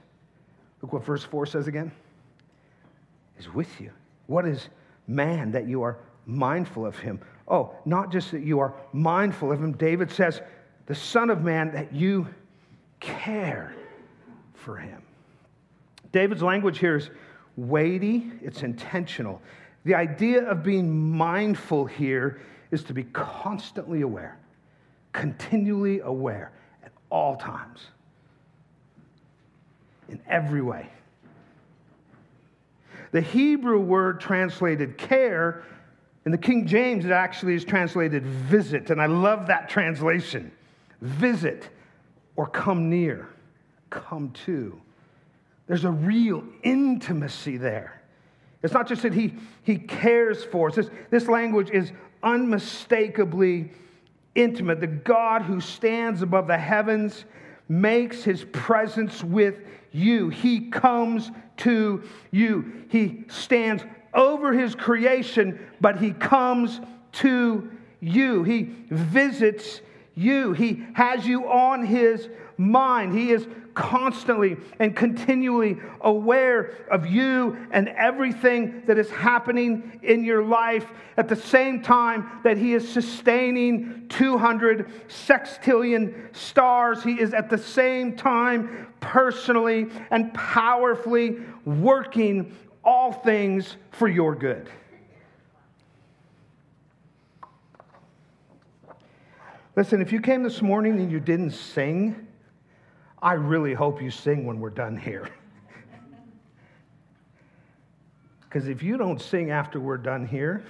look 0.82 0.94
what 0.94 1.04
verse 1.04 1.24
4 1.24 1.46
says 1.46 1.68
again, 1.68 1.92
is 3.40 3.52
with 3.52 3.82
you. 3.82 3.92
What 4.28 4.46
is 4.46 4.70
man 5.08 5.52
that 5.52 5.68
you 5.68 5.82
are 5.82 5.98
mindful 6.26 6.86
of 6.86 6.98
him? 7.00 7.20
Oh, 7.48 7.74
not 7.86 8.12
just 8.12 8.32
that 8.32 8.44
you 8.44 8.60
are 8.60 8.74
mindful 8.92 9.52
of 9.52 9.62
him. 9.62 9.74
David 9.74 10.12
says, 10.12 10.42
the 10.86 10.96
Son 10.96 11.30
of 11.30 11.42
Man, 11.42 11.72
that 11.74 11.94
you 11.94 12.28
care 13.00 13.74
for 14.64 14.78
him. 14.78 15.02
David's 16.12 16.42
language 16.42 16.80
here 16.80 16.96
is 16.96 17.10
weighty, 17.58 18.32
it's 18.42 18.64
intentional. 18.64 19.42
The 19.84 19.96
idea 19.96 20.50
of 20.50 20.64
being 20.64 21.12
mindful 21.12 21.86
here 21.86 22.42
is 22.72 22.84
to 22.86 22.94
be 22.94 23.04
constantly 23.04 24.02
aware, 24.02 24.38
continually 25.12 26.00
aware 26.00 26.52
at 26.84 26.92
all 27.10 27.36
times, 27.36 27.88
in 30.10 30.20
every 30.28 30.62
way. 30.62 30.90
The 33.12 33.22
Hebrew 33.22 33.80
word 33.80 34.20
translated 34.20 34.98
care 34.98 35.64
in 36.26 36.32
the 36.32 36.38
King 36.38 36.66
James, 36.66 37.04
it 37.06 37.12
actually 37.12 37.54
is 37.54 37.66
translated 37.66 38.26
visit, 38.26 38.90
and 38.90 39.02
I 39.02 39.08
love 39.08 39.48
that 39.48 39.68
translation. 39.68 40.52
Visit 41.02 41.70
or 42.38 42.48
come 42.48 42.90
near, 42.90 43.28
come 43.94 44.32
to. 44.46 44.80
There's 45.68 45.86
a 45.86 45.92
real 45.92 46.44
intimacy 46.64 47.58
there. 47.58 48.02
It's 48.62 48.74
not 48.74 48.88
just 48.88 49.04
that 49.04 49.14
he, 49.14 49.36
he 49.64 49.78
cares 49.78 50.44
for 50.44 50.70
us. 50.70 50.76
This, 50.76 50.90
this 51.10 51.28
language 51.28 51.70
is 51.70 51.92
unmistakably 52.22 53.72
intimate. 54.36 54.80
The 54.80 54.88
God 54.88 55.44
who 55.44 55.60
stands 55.60 56.22
above 56.22 56.48
the 56.48 56.58
heavens 56.58 57.26
makes 57.68 58.24
his 58.24 58.46
presence 58.52 59.24
with 59.24 59.60
you. 59.92 60.30
He 60.30 60.70
comes 60.70 61.32
to 61.58 62.04
you. 62.32 62.86
He 62.90 63.26
stands 63.28 63.84
over 64.14 64.54
his 64.54 64.76
creation, 64.76 65.60
but 65.82 66.00
he 66.00 66.12
comes 66.12 66.80
to 67.14 67.72
you. 68.00 68.44
He 68.44 68.76
visits 68.90 69.82
you. 70.16 70.54
He 70.54 70.84
has 70.94 71.26
you 71.26 71.50
on 71.50 71.86
his 71.86 72.30
mind. 72.58 73.14
He 73.14 73.32
is 73.32 73.48
constantly 73.74 74.58
and 74.80 74.96
continually 74.96 75.78
aware 76.02 76.86
of 76.92 77.08
you 77.08 77.58
and 77.72 77.90
everything 77.90 78.84
that 78.86 78.98
is 78.98 79.10
happening 79.10 80.00
in 80.04 80.24
your 80.24 80.44
life 80.44 80.86
at 81.18 81.28
the 81.28 81.36
same 81.36 81.82
time 81.82 82.30
that 82.44 82.58
He 82.58 82.74
is 82.74 82.88
sustaining 82.88 84.08
200 84.10 85.08
sextillion 85.08 86.36
stars. 86.36 87.04
He 87.04 87.20
is 87.20 87.34
at 87.34 87.50
the 87.50 87.58
same 87.58 88.16
time 88.16 88.88
personally 89.00 89.88
and 90.12 90.34
powerfully 90.34 91.38
working 91.66 92.56
all 92.84 93.12
things 93.12 93.78
for 93.92 94.08
your 94.08 94.36
good. 94.36 94.70
Listen, 99.76 100.02
if 100.02 100.12
you 100.12 100.22
came 100.22 100.44
this 100.44 100.62
morning 100.62 101.00
and 101.00 101.12
you 101.12 101.20
didn't 101.20 101.52
sing, 101.52 102.28
I 103.24 103.34
really 103.34 103.74
hope 103.74 104.02
you 104.02 104.12
sing 104.12 104.46
when 104.46 104.60
we're 104.60 104.70
done 104.70 104.98
here. 104.98 105.30
Because 108.42 108.68
if 108.68 108.84
you 108.84 108.98
don't 108.98 109.20
sing 109.20 109.50
after 109.50 109.80
we're 109.80 109.98
done 109.98 110.28
here, 110.28 110.64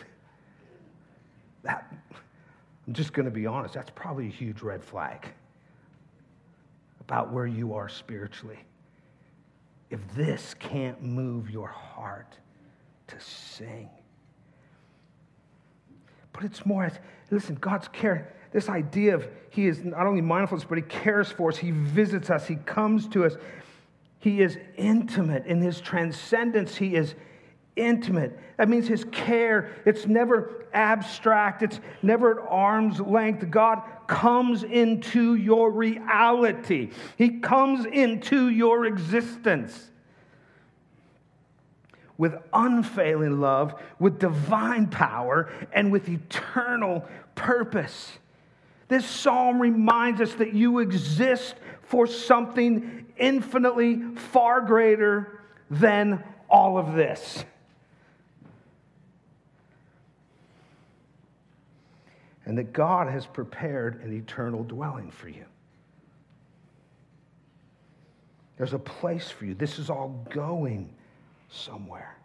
that, 1.63 1.94
I'm 2.88 2.94
just 2.94 3.12
going 3.12 3.26
to 3.26 3.32
be 3.32 3.46
honest, 3.46 3.74
that's 3.74 3.89
probably 3.94 4.28
a 4.28 4.32
huge 4.32 4.62
red 4.62 4.82
flag 4.82 5.28
about 7.02 7.34
where 7.34 7.46
you 7.46 7.74
are 7.74 7.89
spiritually. 7.89 8.60
If 9.89 10.00
this 10.16 10.56
can't 10.60 11.04
move 11.04 11.50
your 11.50 11.68
heart 11.68 12.38
to 13.08 13.20
sing, 13.20 13.89
but 16.32 16.46
it's 16.46 16.66
more, 16.66 16.89
listen, 17.32 17.56
God's 17.56 17.89
care 17.89 18.34
this 18.54 18.70
idea 18.70 19.16
of 19.16 19.28
He 19.50 19.68
is 19.68 19.84
not 19.84 20.06
only 20.06 20.22
mindful 20.22 20.58
of 20.58 20.63
us, 20.63 20.68
but 20.70 20.78
He 20.78 20.84
cares 20.84 21.32
for 21.32 21.50
us. 21.50 21.58
He 21.58 21.72
visits 21.72 22.30
us. 22.30 22.48
He 22.48 22.56
comes 22.56 23.08
to 23.10 23.26
us. 23.26 23.36
He 24.20 24.42
is 24.42 24.58
intimate 24.78 25.46
in 25.46 25.60
His 25.60 25.82
transcendence. 25.82 26.76
He 26.76 26.96
is 26.96 27.16
intimate. 27.76 28.39
That 28.58 28.70
means 28.70 28.88
His 28.88 29.04
care, 29.06 29.72
it's 29.86 30.06
never 30.06 30.66
abstract, 30.74 31.63
it's 31.63 31.80
never 32.02 32.39
at 32.39 32.48
arm's 32.50 33.00
length. 33.00 33.50
God 33.50 33.82
comes 34.08 34.63
into 34.63 35.36
your 35.36 35.72
reality, 35.72 36.92
He 37.18 37.39
comes 37.39 37.86
into 37.86 38.50
your 38.50 38.86
existence 38.86 39.89
with 42.16 42.36
unfailing 42.54 43.42
love, 43.42 43.74
with 44.00 44.20
divine 44.20 44.88
power, 44.88 45.52
and 45.74 45.92
with 45.92 46.08
eternal 46.08 47.04
purpose. 47.34 48.20
This 48.88 49.06
psalm 49.06 49.62
reminds 49.62 50.22
us 50.22 50.34
that 50.36 50.54
you 50.54 50.80
exist 50.80 51.56
for 51.84 52.06
something 52.08 53.06
infinitely 53.17 54.02
far 54.15 54.62
greater 54.62 55.39
than 55.69 56.24
all 56.50 56.78
of 56.78 56.93
this. 56.93 57.46
And 62.46 62.58
that 62.58 62.74
God 62.74 63.08
has 63.08 63.26
prepared 63.26 64.02
an 64.04 64.13
eternal 64.13 64.63
dwelling 64.63 65.12
for 65.12 65.30
you. 65.30 65.46
There's 68.58 68.74
a 68.74 68.80
place 68.80 69.30
for 69.30 69.46
you. 69.46 69.56
This 69.56 69.80
is 69.80 69.89
all 69.89 70.26
going 70.30 70.93
somewhere. 71.50 72.17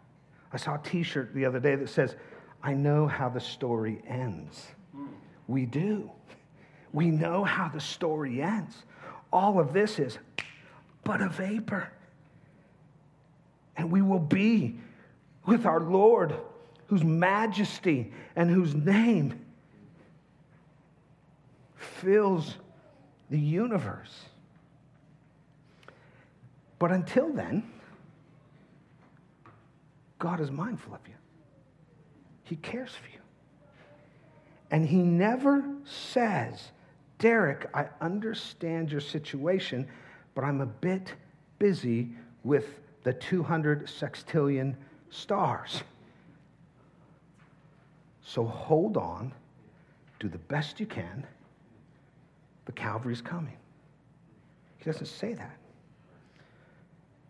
I 0.51 0.57
saw 0.57 0.75
a 0.75 0.79
t 0.83 1.03
shirt 1.03 1.33
the 1.33 1.45
other 1.45 1.59
day 1.59 1.75
that 1.75 1.89
says, 1.89 2.15
I 2.61 2.73
know 2.73 3.07
how 3.07 3.29
the 3.29 3.39
story 3.39 4.01
ends. 4.07 4.67
We 5.47 5.65
do. 5.65 6.11
We 6.93 7.07
know 7.07 7.43
how 7.43 7.69
the 7.69 7.79
story 7.79 8.41
ends. 8.41 8.75
All 9.31 9.59
of 9.59 9.73
this 9.73 9.99
is 9.99 10.17
but 11.03 11.21
a 11.21 11.29
vapor. 11.29 11.91
And 13.77 13.91
we 13.91 14.01
will 14.01 14.19
be 14.19 14.75
with 15.45 15.65
our 15.65 15.79
Lord, 15.79 16.35
whose 16.87 17.03
majesty 17.03 18.11
and 18.35 18.49
whose 18.49 18.75
name 18.75 19.39
fills 21.75 22.55
the 23.29 23.39
universe. 23.39 24.25
But 26.77 26.91
until 26.91 27.31
then, 27.31 27.69
God 30.17 30.39
is 30.39 30.51
mindful 30.51 30.93
of 30.93 31.01
you. 31.07 31.13
He 32.43 32.55
cares 32.55 32.89
for 32.89 33.09
you. 33.11 33.21
And 34.71 34.87
He 34.87 34.97
never 34.97 35.63
says, 35.85 36.71
Derek, 37.19 37.69
I 37.73 37.87
understand 38.01 38.91
your 38.91 39.01
situation, 39.01 39.87
but 40.33 40.43
I'm 40.43 40.61
a 40.61 40.65
bit 40.65 41.13
busy 41.59 42.09
with 42.43 42.79
the 43.03 43.13
200 43.13 43.85
sextillion 43.87 44.75
stars. 45.09 45.83
So 48.21 48.45
hold 48.45 48.95
on, 48.95 49.33
do 50.19 50.29
the 50.29 50.37
best 50.37 50.79
you 50.79 50.85
can. 50.85 51.25
The 52.65 52.71
Calvary's 52.71 53.21
coming. 53.21 53.57
He 54.77 54.85
doesn't 54.85 55.07
say 55.07 55.33
that. 55.33 55.57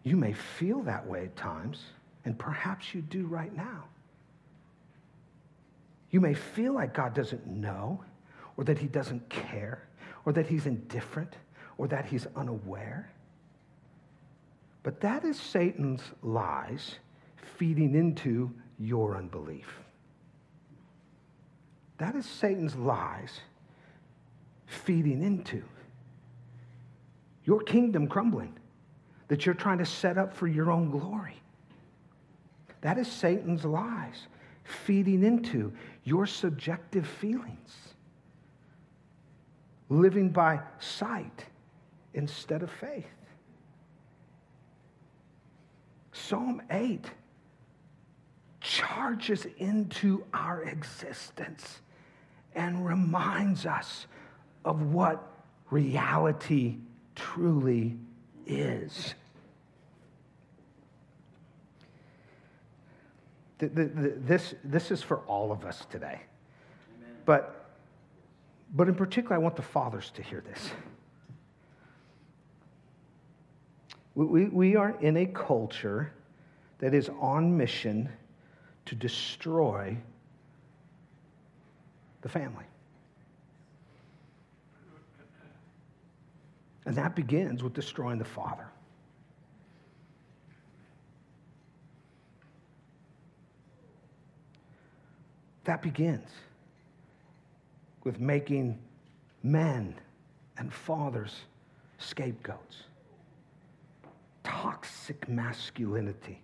You 0.04 0.18
may 0.18 0.34
feel 0.34 0.82
that 0.84 1.06
way 1.06 1.24
at 1.24 1.36
times, 1.36 1.82
and 2.26 2.38
perhaps 2.38 2.94
you 2.94 3.02
do 3.02 3.26
right 3.26 3.56
now. 3.56 3.86
You 6.12 6.20
may 6.20 6.34
feel 6.34 6.74
like 6.74 6.94
God 6.94 7.14
doesn't 7.14 7.48
know, 7.48 8.04
or 8.60 8.66
that 8.66 8.78
He 8.78 8.88
doesn't 8.88 9.30
care, 9.30 9.88
or 10.26 10.34
that 10.34 10.46
He's 10.46 10.66
indifferent, 10.66 11.38
or 11.78 11.88
that 11.88 12.06
He's 12.06 12.28
unaware. 12.36 13.10
But 14.84 15.00
that 15.00 15.24
is 15.24 15.40
Satan's 15.40 16.02
lies 16.22 16.96
feeding 17.56 17.96
into 17.96 18.52
your 18.78 19.16
unbelief. 19.16 19.80
That 22.00 22.16
is 22.16 22.26
Satan's 22.26 22.76
lies 22.76 23.40
feeding 24.66 25.24
into 25.24 25.64
your 27.46 27.62
kingdom 27.62 28.10
crumbling 28.10 28.60
that 29.30 29.46
you're 29.46 29.56
trying 29.56 29.78
to 29.78 29.86
set 29.86 30.18
up 30.18 30.36
for 30.36 30.48
your 30.48 30.70
own 30.70 30.92
glory. 30.92 31.42
That 32.82 32.98
is 32.98 33.10
Satan's 33.10 33.64
lies 33.64 34.28
feeding 34.66 35.24
into 35.24 35.72
your 36.04 36.26
subjective 36.26 37.08
feelings, 37.08 37.89
living 39.90 40.30
by 40.30 40.60
sight 40.80 41.46
instead 42.14 42.64
of 42.64 42.72
faith. 42.72 43.06
Psalm 46.12 46.62
8 46.70 47.06
charges 48.62 49.48
into 49.58 50.24
our 50.34 50.64
existence 50.64 51.80
and 52.56 52.86
reminds 52.86 53.66
us 53.66 54.06
of 54.66 54.82
what 54.94 55.26
reality 55.70 56.78
truly 57.16 57.98
is. 58.46 59.14
The, 63.60 63.68
the, 63.68 63.86
the, 63.86 64.10
this, 64.18 64.56
this 64.64 64.92
is 64.92 65.02
for 65.02 65.18
all 65.20 65.52
of 65.52 65.66
us 65.66 65.86
today. 65.90 66.22
But, 67.26 67.59
but 68.74 68.88
in 68.88 68.96
particular, 68.96 69.36
I 69.36 69.40
want 69.40 69.56
the 69.56 69.62
fathers 69.62 70.12
to 70.16 70.22
hear 70.22 70.42
this. 70.42 70.72
We, 74.16 74.26
we, 74.26 74.46
we 74.46 74.76
are 74.76 74.98
in 75.02 75.18
a 75.18 75.26
culture 75.26 76.12
that 76.80 76.94
is 76.94 77.10
on 77.20 77.56
mission 77.56 78.10
to 78.86 78.96
destroy 78.96 79.98
the 82.22 82.30
family. 82.30 82.66
And 86.86 86.96
that 86.96 87.16
begins 87.16 87.62
with 87.64 87.74
destroying 87.74 88.18
the 88.18 88.26
father. 88.26 88.68
That 95.66 95.82
begins 95.84 96.28
with 98.04 98.20
making 98.20 98.78
men 99.44 99.96
and 100.58 100.74
fathers 100.74 101.42
scapegoats. 101.98 102.84
Toxic 104.44 105.28
masculinity. 105.28 106.42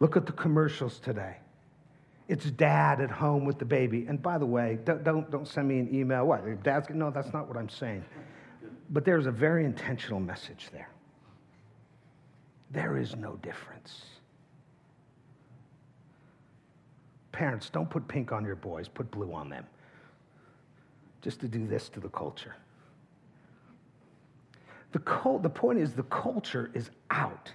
Look 0.00 0.16
at 0.16 0.26
the 0.26 0.32
commercials 0.32 0.98
today. 0.98 1.36
It's 2.28 2.50
dad 2.50 3.00
at 3.00 3.10
home 3.10 3.44
with 3.44 3.58
the 3.58 3.64
baby. 3.64 4.06
And 4.08 4.20
by 4.20 4.38
the 4.38 4.46
way, 4.46 4.78
don't, 4.84 5.04
don't, 5.04 5.30
don't 5.30 5.46
send 5.46 5.68
me 5.68 5.78
an 5.78 5.94
email. 5.94 6.26
What? 6.26 6.62
Dad's, 6.62 6.88
no, 6.90 7.10
that's 7.10 7.32
not 7.32 7.48
what 7.48 7.56
I'm 7.56 7.68
saying. 7.68 8.04
But 8.90 9.04
there's 9.04 9.26
a 9.26 9.30
very 9.30 9.64
intentional 9.64 10.20
message 10.20 10.68
there. 10.72 10.88
There 12.70 12.96
is 12.96 13.14
no 13.14 13.36
difference. 13.36 14.02
Parents, 17.32 17.68
don't 17.68 17.90
put 17.90 18.06
pink 18.08 18.32
on 18.32 18.44
your 18.44 18.56
boys, 18.56 18.88
put 18.88 19.10
blue 19.10 19.32
on 19.32 19.48
them. 19.48 19.64
Just 21.24 21.40
to 21.40 21.48
do 21.48 21.66
this 21.66 21.88
to 21.88 22.00
the 22.00 22.10
culture. 22.10 22.54
The, 24.92 24.98
cult, 24.98 25.42
the 25.42 25.48
point 25.48 25.78
is, 25.78 25.94
the 25.94 26.02
culture 26.04 26.70
is 26.74 26.90
out 27.10 27.50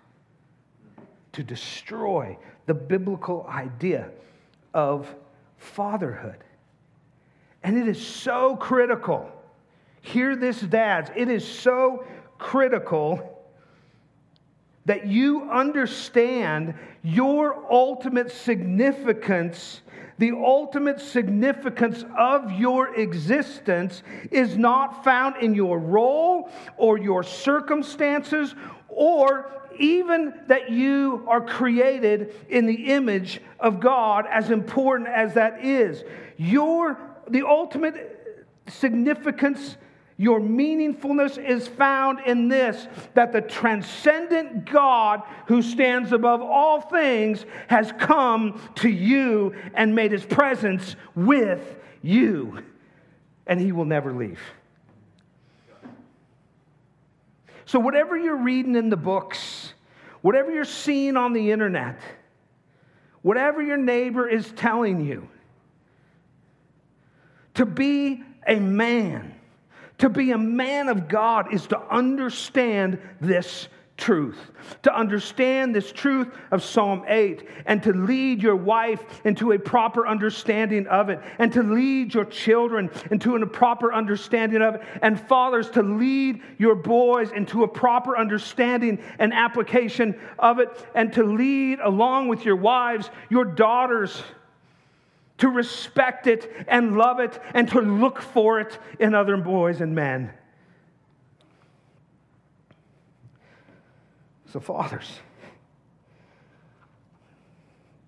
to 1.33 1.43
destroy 1.43 2.35
the 2.65 2.73
biblical 2.73 3.45
idea 3.47 4.09
of 4.73 5.13
fatherhood. 5.57 6.43
And 7.61 7.77
it 7.77 7.87
is 7.87 8.03
so 8.03 8.55
critical. 8.55 9.29
Hear 10.01 10.35
this, 10.35 10.59
dads. 10.61 11.11
It 11.15 11.29
is 11.29 11.47
so 11.47 12.05
critical 12.39 13.39
that 14.85 15.05
you 15.05 15.47
understand 15.51 16.73
your 17.03 17.71
ultimate 17.71 18.31
significance. 18.31 19.81
The 20.19 20.33
ultimate 20.33 20.99
significance 20.99 22.03
of 22.17 22.51
your 22.51 22.93
existence 22.93 24.03
is 24.31 24.57
not 24.57 25.01
found 25.05 25.37
in 25.37 25.55
your 25.55 25.79
role 25.79 26.51
or 26.75 26.97
your 26.97 27.23
circumstances 27.23 28.53
or 28.89 29.49
even 29.79 30.33
that 30.47 30.71
you 30.71 31.23
are 31.25 31.39
created 31.39 32.35
in 32.49 32.65
the 32.65 32.91
image 32.91 33.39
of 33.61 33.79
God, 33.79 34.25
as 34.29 34.51
important 34.51 35.07
as 35.07 35.35
that 35.35 35.63
is. 35.63 36.03
Your, 36.35 36.99
the 37.29 37.47
ultimate 37.47 38.45
significance, 38.67 39.77
your 40.19 40.41
meaningfulness 40.41 41.37
is 41.41 41.65
found 41.65 42.19
in 42.25 42.49
this 42.49 42.89
that 43.13 43.31
the 43.31 43.39
transcendent 43.39 44.65
God 44.65 45.21
who 45.47 45.61
stands 45.61 46.11
above 46.11 46.41
all 46.41 46.81
things 46.81 47.45
has 47.69 47.93
come 47.97 48.61
to 48.75 48.89
you 48.89 49.55
and 49.73 49.95
made 49.95 50.11
his 50.11 50.25
presence 50.25 50.97
with 51.15 51.77
you, 52.01 52.61
and 53.47 53.61
he 53.61 53.71
will 53.71 53.85
never 53.85 54.11
leave. 54.13 54.41
So, 57.63 57.79
whatever 57.79 58.17
you're 58.17 58.43
reading 58.43 58.75
in 58.75 58.89
the 58.89 58.97
books, 58.97 59.73
whatever 60.21 60.51
you're 60.51 60.65
seeing 60.65 61.15
on 61.15 61.31
the 61.31 61.51
internet, 61.51 61.97
whatever 63.21 63.61
your 63.61 63.77
neighbor 63.77 64.27
is 64.27 64.51
telling 64.51 64.99
you, 64.99 65.29
to 67.53 67.65
be 67.65 68.21
a 68.45 68.59
man, 68.59 69.38
to 69.99 70.09
be 70.09 70.31
a 70.31 70.37
man 70.37 70.89
of 70.89 71.07
God 71.07 71.53
is 71.53 71.67
to 71.67 71.79
understand 71.79 72.99
this 73.21 73.67
truth, 73.99 74.51
to 74.81 74.95
understand 74.95 75.75
this 75.75 75.91
truth 75.91 76.29
of 76.51 76.63
Psalm 76.63 77.03
8, 77.07 77.47
and 77.65 77.83
to 77.83 77.91
lead 77.91 78.41
your 78.41 78.55
wife 78.55 79.03
into 79.25 79.51
a 79.51 79.59
proper 79.59 80.07
understanding 80.07 80.87
of 80.87 81.09
it, 81.09 81.19
and 81.37 81.51
to 81.53 81.61
lead 81.61 82.13
your 82.13 82.25
children 82.25 82.89
into 83.11 83.35
a 83.35 83.45
proper 83.45 83.93
understanding 83.93 84.61
of 84.61 84.75
it, 84.75 84.81
and 85.01 85.19
fathers 85.19 85.69
to 85.71 85.83
lead 85.83 86.41
your 86.57 86.75
boys 86.75 87.31
into 87.31 87.63
a 87.63 87.67
proper 87.67 88.17
understanding 88.17 88.99
and 89.19 89.33
application 89.33 90.17
of 90.39 90.59
it, 90.59 90.69
and 90.95 91.11
to 91.13 91.23
lead 91.23 91.79
along 91.79 92.29
with 92.29 92.45
your 92.45 92.55
wives, 92.55 93.09
your 93.29 93.45
daughters. 93.45 94.23
To 95.39 95.49
respect 95.49 96.27
it 96.27 96.51
and 96.67 96.97
love 96.97 97.19
it 97.19 97.39
and 97.53 97.67
to 97.69 97.81
look 97.81 98.21
for 98.21 98.59
it 98.59 98.77
in 98.99 99.15
other 99.15 99.37
boys 99.37 99.81
and 99.81 99.95
men. 99.95 100.31
So, 104.51 104.59
fathers, 104.59 105.19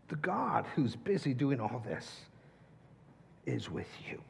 the 0.08 0.16
God 0.16 0.66
who's 0.76 0.96
busy 0.96 1.34
doing 1.34 1.60
all 1.60 1.82
this 1.86 2.22
is 3.46 3.70
with 3.70 3.88
you. 4.10 4.22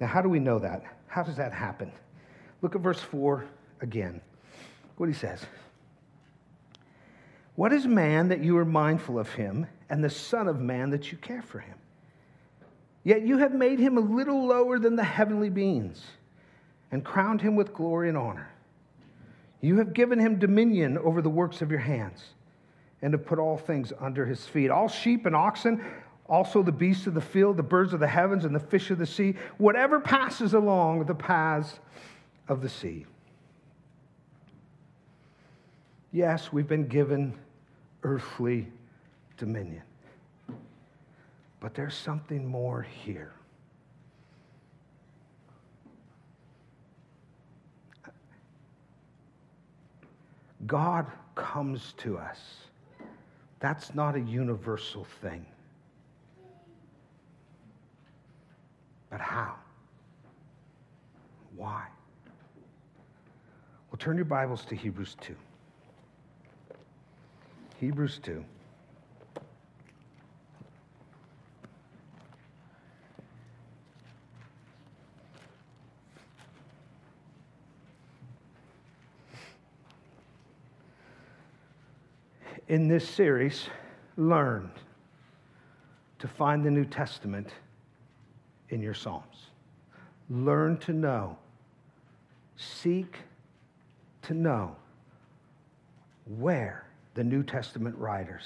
Now, 0.00 0.08
how 0.08 0.20
do 0.20 0.28
we 0.28 0.40
know 0.40 0.58
that? 0.58 0.82
How 1.06 1.22
does 1.22 1.36
that 1.36 1.52
happen? 1.52 1.92
Look 2.60 2.74
at 2.74 2.80
verse 2.80 2.98
4 2.98 3.44
again. 3.80 4.20
What 4.96 5.08
he 5.08 5.14
says 5.14 5.44
What 7.54 7.72
is 7.72 7.86
man 7.86 8.28
that 8.28 8.42
you 8.42 8.56
are 8.58 8.64
mindful 8.64 9.18
of 9.18 9.30
him, 9.32 9.66
and 9.90 10.02
the 10.02 10.10
Son 10.10 10.48
of 10.48 10.60
Man 10.60 10.90
that 10.90 11.12
you 11.12 11.18
care 11.18 11.42
for 11.42 11.58
him? 11.58 11.76
Yet 13.04 13.22
you 13.22 13.38
have 13.38 13.52
made 13.52 13.78
him 13.78 13.98
a 13.98 14.00
little 14.00 14.46
lower 14.46 14.78
than 14.78 14.96
the 14.96 15.04
heavenly 15.04 15.50
beings 15.50 16.02
and 16.90 17.04
crowned 17.04 17.40
him 17.40 17.56
with 17.56 17.74
glory 17.74 18.08
and 18.08 18.16
honor. 18.16 18.48
You 19.60 19.78
have 19.78 19.92
given 19.92 20.18
him 20.18 20.38
dominion 20.38 20.98
over 20.98 21.20
the 21.20 21.30
works 21.30 21.62
of 21.62 21.70
your 21.70 21.80
hands 21.80 22.22
and 23.00 23.12
have 23.12 23.26
put 23.26 23.38
all 23.38 23.56
things 23.56 23.92
under 24.00 24.24
his 24.24 24.46
feet. 24.46 24.70
All 24.70 24.88
sheep 24.88 25.26
and 25.26 25.34
oxen, 25.34 25.84
also 26.26 26.62
the 26.62 26.72
beasts 26.72 27.06
of 27.06 27.14
the 27.14 27.20
field, 27.20 27.56
the 27.56 27.62
birds 27.62 27.92
of 27.92 28.00
the 28.00 28.06
heavens, 28.06 28.44
and 28.44 28.54
the 28.54 28.60
fish 28.60 28.90
of 28.90 28.98
the 28.98 29.06
sea, 29.06 29.34
whatever 29.58 30.00
passes 30.00 30.54
along 30.54 31.04
the 31.04 31.14
paths 31.14 31.80
of 32.48 32.62
the 32.62 32.68
sea. 32.68 33.06
Yes, 36.12 36.52
we've 36.52 36.68
been 36.68 36.86
given 36.86 37.32
earthly 38.02 38.66
dominion. 39.38 39.82
But 41.58 41.74
there's 41.74 41.94
something 41.94 42.46
more 42.46 42.82
here. 42.82 43.32
God 50.66 51.06
comes 51.34 51.94
to 51.98 52.18
us. 52.18 52.38
That's 53.58 53.94
not 53.94 54.14
a 54.14 54.20
universal 54.20 55.06
thing. 55.22 55.46
But 59.08 59.20
how? 59.20 59.54
Why? 61.56 61.86
Well, 63.90 63.98
turn 63.98 64.16
your 64.16 64.24
Bibles 64.24 64.64
to 64.66 64.74
Hebrews 64.74 65.16
2. 65.20 65.34
Hebrews 67.82 68.20
2. 68.22 68.44
In 82.68 82.86
this 82.86 83.08
series, 83.08 83.68
learn 84.16 84.70
to 86.20 86.28
find 86.28 86.64
the 86.64 86.70
New 86.70 86.84
Testament 86.84 87.48
in 88.68 88.80
your 88.80 88.94
Psalms. 88.94 89.46
Learn 90.30 90.76
to 90.76 90.92
know. 90.92 91.36
Seek 92.56 93.16
to 94.22 94.34
know 94.34 94.76
where 96.38 96.86
the 97.14 97.24
New 97.24 97.42
Testament 97.42 97.96
writers 97.96 98.44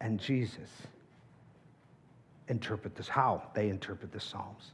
and 0.00 0.18
Jesus 0.18 0.68
interpret 2.48 2.94
this, 2.94 3.08
how 3.08 3.42
they 3.54 3.68
interpret 3.68 4.12
the 4.12 4.20
Psalms. 4.20 4.72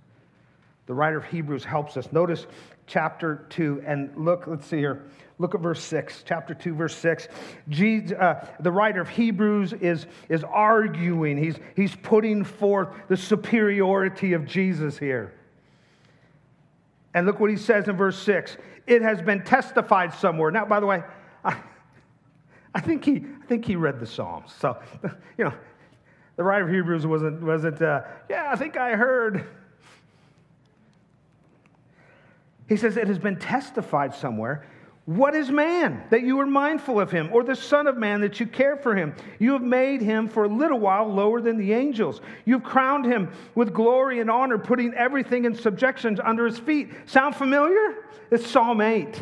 The 0.86 0.94
writer 0.94 1.18
of 1.18 1.24
Hebrews 1.24 1.64
helps 1.64 1.96
us. 1.96 2.10
Notice 2.10 2.46
chapter 2.86 3.46
2, 3.50 3.84
and 3.86 4.10
look, 4.16 4.48
let's 4.48 4.66
see 4.66 4.78
here. 4.78 5.04
Look 5.38 5.54
at 5.54 5.60
verse 5.60 5.82
6, 5.84 6.24
chapter 6.26 6.52
2, 6.52 6.74
verse 6.74 6.96
6. 6.96 7.28
Jesus, 7.68 8.18
uh, 8.18 8.44
the 8.58 8.72
writer 8.72 9.00
of 9.00 9.08
Hebrews 9.08 9.72
is, 9.74 10.06
is 10.28 10.42
arguing, 10.42 11.38
he's, 11.38 11.56
he's 11.76 11.94
putting 11.94 12.42
forth 12.42 12.88
the 13.08 13.16
superiority 13.16 14.32
of 14.32 14.46
Jesus 14.46 14.98
here. 14.98 15.32
And 17.14 17.26
look 17.26 17.40
what 17.40 17.50
he 17.50 17.56
says 17.56 17.88
in 17.88 17.96
verse 17.96 18.18
6 18.22 18.56
it 18.86 19.02
has 19.02 19.22
been 19.22 19.44
testified 19.44 20.12
somewhere. 20.14 20.50
Now, 20.50 20.64
by 20.64 20.80
the 20.80 20.86
way, 20.86 21.04
I, 21.44 21.56
I, 22.74 22.80
think, 22.80 23.04
he, 23.04 23.16
I 23.42 23.46
think 23.46 23.64
he 23.64 23.76
read 23.76 24.00
the 24.00 24.06
Psalms. 24.06 24.52
So, 24.58 24.78
you 25.38 25.44
know, 25.44 25.54
the 26.36 26.44
writer 26.44 26.64
of 26.66 26.72
Hebrews 26.72 27.06
wasn't, 27.06 27.42
wasn't 27.42 27.80
uh, 27.82 28.02
yeah, 28.28 28.50
I 28.50 28.56
think 28.56 28.76
I 28.76 28.96
heard. 28.96 29.46
He 32.68 32.76
says, 32.76 32.96
It 32.96 33.08
has 33.08 33.18
been 33.18 33.38
testified 33.38 34.14
somewhere 34.14 34.64
what 35.10 35.34
is 35.34 35.50
man 35.50 36.04
that 36.10 36.22
you 36.22 36.38
are 36.38 36.46
mindful 36.46 37.00
of 37.00 37.10
him, 37.10 37.30
or 37.32 37.42
the 37.42 37.56
Son 37.56 37.88
of 37.88 37.96
Man 37.96 38.20
that 38.20 38.38
you 38.38 38.46
care 38.46 38.76
for 38.76 38.94
him? 38.94 39.12
You 39.40 39.54
have 39.54 39.62
made 39.62 40.00
him 40.00 40.28
for 40.28 40.44
a 40.44 40.48
little 40.48 40.78
while 40.78 41.12
lower 41.12 41.40
than 41.40 41.56
the 41.56 41.72
angels. 41.72 42.20
You've 42.44 42.62
crowned 42.62 43.06
him 43.06 43.28
with 43.56 43.74
glory 43.74 44.20
and 44.20 44.30
honor, 44.30 44.56
putting 44.56 44.94
everything 44.94 45.46
in 45.46 45.54
subjection 45.56 46.20
under 46.20 46.46
his 46.46 46.60
feet. 46.60 46.92
Sound 47.06 47.34
familiar? 47.34 48.04
It's 48.30 48.46
Psalm 48.46 48.80
8. 48.80 49.20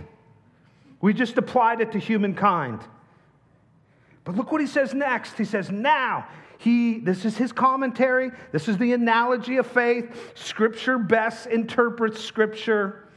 We 1.00 1.14
just 1.14 1.38
applied 1.38 1.80
it 1.80 1.92
to 1.92 1.98
humankind. 1.98 2.80
But 4.28 4.36
look 4.36 4.52
what 4.52 4.60
he 4.60 4.66
says 4.66 4.92
next. 4.92 5.38
He 5.38 5.46
says, 5.46 5.70
Now, 5.70 6.28
he, 6.58 6.98
this 6.98 7.24
is 7.24 7.38
his 7.38 7.50
commentary, 7.50 8.30
this 8.52 8.68
is 8.68 8.76
the 8.76 8.92
analogy 8.92 9.56
of 9.56 9.66
faith. 9.66 10.34
Scripture 10.34 10.98
best 10.98 11.46
interprets 11.46 12.20
Scripture. 12.20 13.08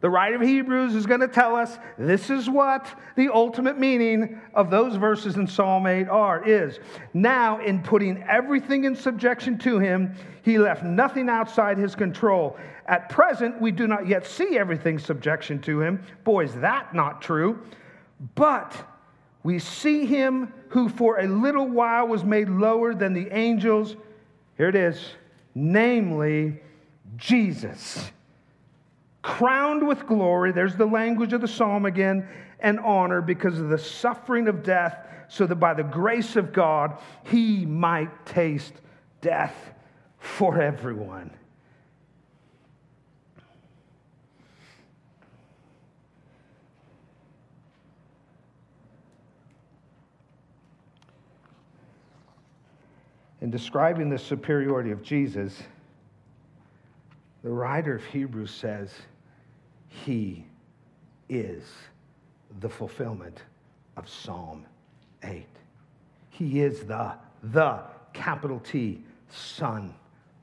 The 0.00 0.08
writer 0.08 0.36
of 0.36 0.42
Hebrews 0.42 0.94
is 0.94 1.06
going 1.06 1.22
to 1.22 1.26
tell 1.26 1.56
us 1.56 1.76
this 1.98 2.30
is 2.30 2.48
what 2.48 2.86
the 3.16 3.34
ultimate 3.34 3.80
meaning 3.80 4.40
of 4.54 4.70
those 4.70 4.94
verses 4.94 5.34
in 5.34 5.48
Psalm 5.48 5.88
8 5.88 6.08
are 6.08 6.48
is. 6.48 6.78
Now, 7.12 7.58
in 7.58 7.82
putting 7.82 8.22
everything 8.22 8.84
in 8.84 8.94
subjection 8.94 9.58
to 9.58 9.80
him, 9.80 10.14
he 10.42 10.56
left 10.56 10.84
nothing 10.84 11.28
outside 11.28 11.78
his 11.78 11.96
control. 11.96 12.56
At 12.86 13.08
present, 13.08 13.60
we 13.60 13.72
do 13.72 13.88
not 13.88 14.06
yet 14.06 14.24
see 14.24 14.56
everything 14.56 15.00
subjection 15.00 15.60
to 15.62 15.80
him. 15.80 16.00
Boy, 16.22 16.44
is 16.44 16.54
that 16.54 16.94
not 16.94 17.20
true. 17.20 17.58
But 18.36 18.86
we 19.42 19.58
see 19.58 20.06
him 20.06 20.52
who 20.68 20.88
for 20.88 21.20
a 21.20 21.26
little 21.26 21.68
while 21.68 22.06
was 22.08 22.24
made 22.24 22.48
lower 22.48 22.94
than 22.94 23.14
the 23.14 23.28
angels. 23.30 23.96
Here 24.56 24.68
it 24.68 24.74
is, 24.74 25.00
namely 25.54 26.60
Jesus 27.16 28.10
crowned 29.28 29.86
with 29.86 30.06
glory, 30.06 30.52
there's 30.52 30.76
the 30.76 30.86
language 30.86 31.34
of 31.34 31.42
the 31.42 31.48
psalm 31.48 31.84
again, 31.84 32.26
and 32.60 32.80
honor 32.80 33.20
because 33.20 33.60
of 33.60 33.68
the 33.68 33.76
suffering 33.76 34.48
of 34.48 34.62
death, 34.62 35.06
so 35.28 35.46
that 35.46 35.56
by 35.56 35.74
the 35.74 35.82
grace 35.82 36.34
of 36.34 36.50
God 36.50 36.96
he 37.24 37.66
might 37.66 38.24
taste 38.24 38.72
death 39.20 39.74
for 40.18 40.62
everyone. 40.62 41.30
In 53.40 53.50
describing 53.50 54.10
the 54.10 54.18
superiority 54.18 54.90
of 54.90 55.02
Jesus, 55.02 55.62
the 57.42 57.50
writer 57.50 57.94
of 57.94 58.04
Hebrews 58.04 58.50
says, 58.50 58.92
he 59.88 60.44
is 61.28 61.62
the 62.60 62.68
fulfillment 62.68 63.42
of 63.96 64.08
Psalm 64.08 64.64
8. 65.22 65.46
He 66.30 66.60
is 66.60 66.84
the, 66.84 67.14
the 67.42 67.80
capital 68.12 68.60
T, 68.60 69.02
Son 69.28 69.94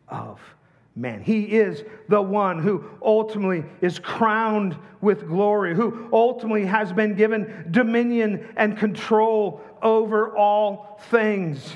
of 0.07 0.39
Man. 0.95 1.21
He 1.21 1.43
is 1.43 1.83
the 2.07 2.21
one 2.21 2.59
who 2.59 2.85
ultimately 3.01 3.65
is 3.81 3.99
crowned 3.99 4.77
with 5.01 5.27
glory, 5.27 5.75
who 5.75 6.09
ultimately 6.13 6.65
has 6.65 6.93
been 6.93 7.15
given 7.15 7.67
dominion 7.71 8.47
and 8.55 8.77
control 8.77 9.61
over 9.81 10.35
all 10.35 10.99
things. 11.09 11.73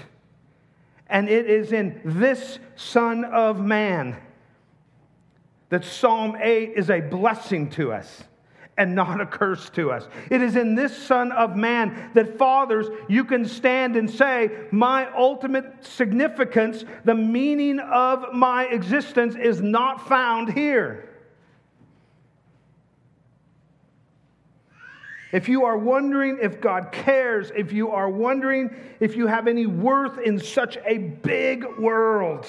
And 1.10 1.28
it 1.28 1.50
is 1.50 1.72
in 1.72 2.02
this 2.06 2.60
Son 2.76 3.26
of 3.26 3.60
Man 3.60 4.18
that 5.70 5.84
Psalm 5.84 6.38
8 6.40 6.74
is 6.76 6.90
a 6.90 7.00
blessing 7.00 7.70
to 7.72 7.92
us 7.92 8.24
and 8.78 8.96
not 8.96 9.20
a 9.20 9.26
curse 9.26 9.70
to 9.72 9.92
us. 9.92 10.08
It 10.32 10.42
is 10.42 10.56
in 10.56 10.74
this 10.74 10.98
Son 10.98 11.32
of 11.34 11.56
Man 11.56 12.12
that, 12.14 12.38
fathers, 12.38 12.88
you 13.10 13.26
can 13.26 13.46
stand 13.46 13.98
and 13.98 14.10
say, 14.10 14.52
My 14.72 15.14
ultimate 15.16 15.86
significance, 15.86 16.86
the 17.04 17.14
meaning 17.14 17.80
of 17.80 18.34
my 18.34 18.66
existence, 18.66 19.36
is 19.36 19.62
not 19.62 20.08
found 20.08 20.54
here. 20.54 21.09
If 25.32 25.48
you 25.48 25.66
are 25.66 25.78
wondering 25.78 26.40
if 26.42 26.60
God 26.60 26.92
cares, 26.92 27.52
if 27.56 27.72
you 27.72 27.92
are 27.92 28.10
wondering 28.10 28.76
if 29.00 29.16
you 29.16 29.28
have 29.28 29.48
any 29.48 29.68
worth 29.68 30.18
in 30.20 30.40
such 30.40 30.78
a 30.86 30.98
big 30.98 31.66
world, 31.78 32.48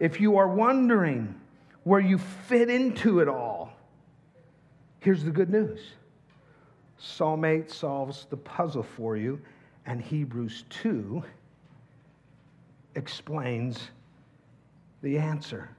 if 0.00 0.20
you 0.20 0.36
are 0.38 0.48
wondering, 0.48 1.34
where 1.88 2.00
you 2.00 2.18
fit 2.18 2.68
into 2.68 3.20
it 3.20 3.28
all. 3.28 3.72
Here's 5.00 5.24
the 5.24 5.30
good 5.30 5.48
news 5.48 5.80
Psalm 6.98 7.44
8 7.46 7.70
solves 7.70 8.26
the 8.28 8.36
puzzle 8.36 8.82
for 8.82 9.16
you, 9.16 9.40
and 9.86 10.02
Hebrews 10.02 10.64
2 10.68 11.22
explains 12.94 13.90
the 15.00 15.16
answer. 15.16 15.70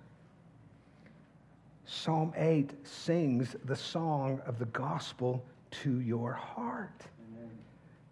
Psalm 1.86 2.34
8 2.36 2.72
sings 2.88 3.56
the 3.66 3.76
song 3.76 4.42
of 4.48 4.58
the 4.58 4.66
gospel 4.66 5.44
to 5.72 6.00
your 6.02 6.34
heart. 6.34 7.02
Amen. 7.32 7.52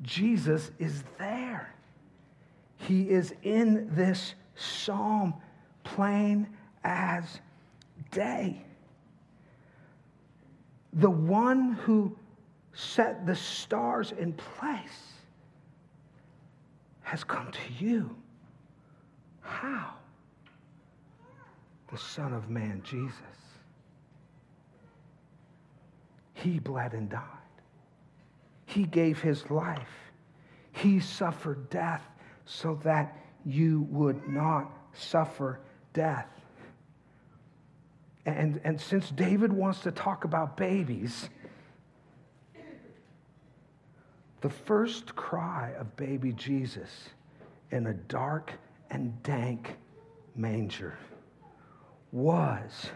Jesus 0.02 0.72
is 0.80 1.04
there. 1.18 1.74
He 2.78 3.10
is 3.10 3.34
in 3.44 3.90
this 3.96 4.36
psalm, 4.56 5.34
plain 5.84 6.48
as 6.84 7.40
day. 8.12 8.64
The 10.94 11.10
one 11.10 11.74
who 11.74 12.16
set 12.74 13.26
the 13.26 13.36
stars 13.36 14.14
in 14.18 14.34
place 14.34 15.14
has 17.02 17.24
come 17.24 17.52
to 17.52 17.84
you. 17.84 18.16
How? 19.42 19.94
The 21.92 21.98
Son 21.98 22.34
of 22.34 22.50
Man, 22.50 22.82
Jesus. 22.84 23.14
He 26.34 26.60
bled 26.60 26.94
and 26.94 27.10
died. 27.10 27.22
He 28.68 28.84
gave 28.84 29.22
his 29.22 29.50
life. 29.50 30.12
He 30.74 31.00
suffered 31.00 31.70
death 31.70 32.04
so 32.46 32.80
that 32.84 33.18
you 33.46 33.88
would 33.90 34.28
not 34.28 34.70
suffer 34.94 35.62
death. 35.94 36.28
And, 38.26 38.60
and 38.66 38.80
since 38.80 39.10
David 39.10 39.54
wants 39.54 39.80
to 39.84 39.92
talk 39.92 40.26
about 40.26 40.58
babies, 40.58 41.30
the 44.42 44.50
first 44.50 45.16
cry 45.16 45.72
of 45.80 45.96
baby 45.96 46.34
Jesus 46.34 47.10
in 47.72 47.88
a 47.88 47.94
dark 47.94 48.52
and 48.90 49.24
dank 49.24 49.78
manger 50.36 50.98
was 52.12 52.90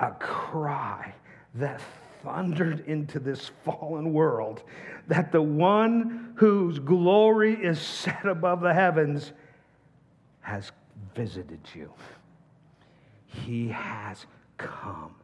a 0.00 0.10
cry 0.10 1.14
that 1.54 1.80
thundered 2.24 2.84
into 2.86 3.20
this 3.20 3.50
fallen 3.64 4.12
world 4.12 4.62
that 5.06 5.30
the 5.30 5.42
one 5.42 6.32
whose 6.36 6.78
glory 6.78 7.54
is 7.54 7.78
set 7.78 8.24
above 8.26 8.60
the 8.60 8.72
heavens 8.72 9.32
has 10.40 10.72
visited 11.14 11.60
you. 11.74 11.92
He 13.26 13.68
has 13.68 14.26
come. 14.56 15.14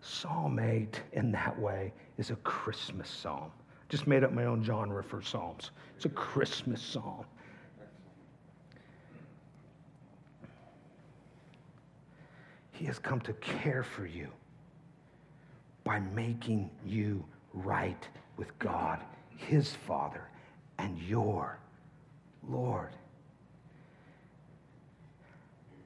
Psalm 0.00 0.58
8, 0.58 1.00
in 1.12 1.32
that 1.32 1.58
way, 1.58 1.92
is 2.18 2.30
a 2.30 2.36
Christmas 2.36 3.08
psalm. 3.08 3.50
Just 3.88 4.06
made 4.06 4.24
up 4.24 4.32
my 4.32 4.44
own 4.44 4.62
genre 4.62 5.02
for 5.02 5.22
psalms. 5.22 5.70
It's 5.96 6.04
a 6.04 6.10
Christmas 6.10 6.82
psalm. 6.82 7.24
He 12.72 12.84
has 12.86 12.98
come 12.98 13.20
to 13.20 13.32
care 13.34 13.84
for 13.84 14.04
you 14.04 14.28
by 15.84 16.00
making 16.00 16.70
you 16.84 17.24
right 17.52 18.08
with 18.36 18.58
God, 18.58 19.00
his 19.36 19.70
Father, 19.86 20.28
and 20.78 20.98
your 20.98 21.58
Lord. 22.48 22.90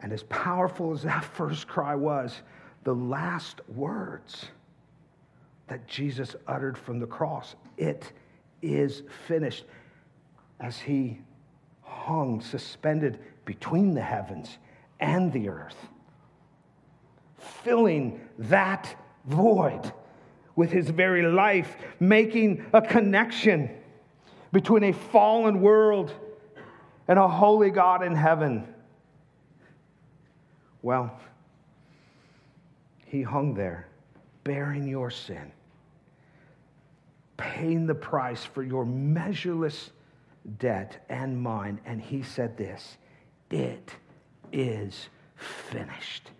And 0.00 0.12
as 0.12 0.22
powerful 0.24 0.92
as 0.92 1.02
that 1.02 1.24
first 1.34 1.66
cry 1.66 1.94
was, 1.94 2.42
the 2.84 2.94
last 2.94 3.60
words 3.68 4.46
that 5.66 5.86
Jesus 5.86 6.34
uttered 6.46 6.78
from 6.78 6.98
the 6.98 7.06
cross, 7.06 7.56
it 7.76 8.12
is 8.62 9.02
finished, 9.26 9.64
as 10.60 10.78
he 10.78 11.18
hung 11.82 12.40
suspended 12.40 13.18
between 13.44 13.94
the 13.94 14.00
heavens 14.00 14.58
and 15.00 15.32
the 15.32 15.48
earth, 15.48 15.76
filling 17.36 18.20
that 18.38 18.94
void 19.28 19.92
with 20.56 20.72
his 20.72 20.88
very 20.90 21.22
life, 21.22 21.76
making 22.00 22.66
a 22.72 22.82
connection 22.82 23.70
between 24.52 24.84
a 24.84 24.92
fallen 24.92 25.60
world 25.60 26.12
and 27.06 27.18
a 27.18 27.28
holy 27.28 27.70
God 27.70 28.02
in 28.02 28.14
heaven. 28.14 28.66
Well, 30.82 31.18
he 33.06 33.22
hung 33.22 33.54
there, 33.54 33.88
bearing 34.44 34.86
your 34.86 35.10
sin, 35.10 35.52
paying 37.36 37.86
the 37.86 37.94
price 37.94 38.44
for 38.44 38.62
your 38.62 38.84
measureless 38.84 39.90
debt 40.58 41.04
and 41.08 41.40
mine. 41.40 41.80
And 41.86 42.00
he 42.00 42.22
said 42.22 42.56
this 42.56 42.96
It 43.50 43.94
is 44.52 45.08
finished. 45.36 46.30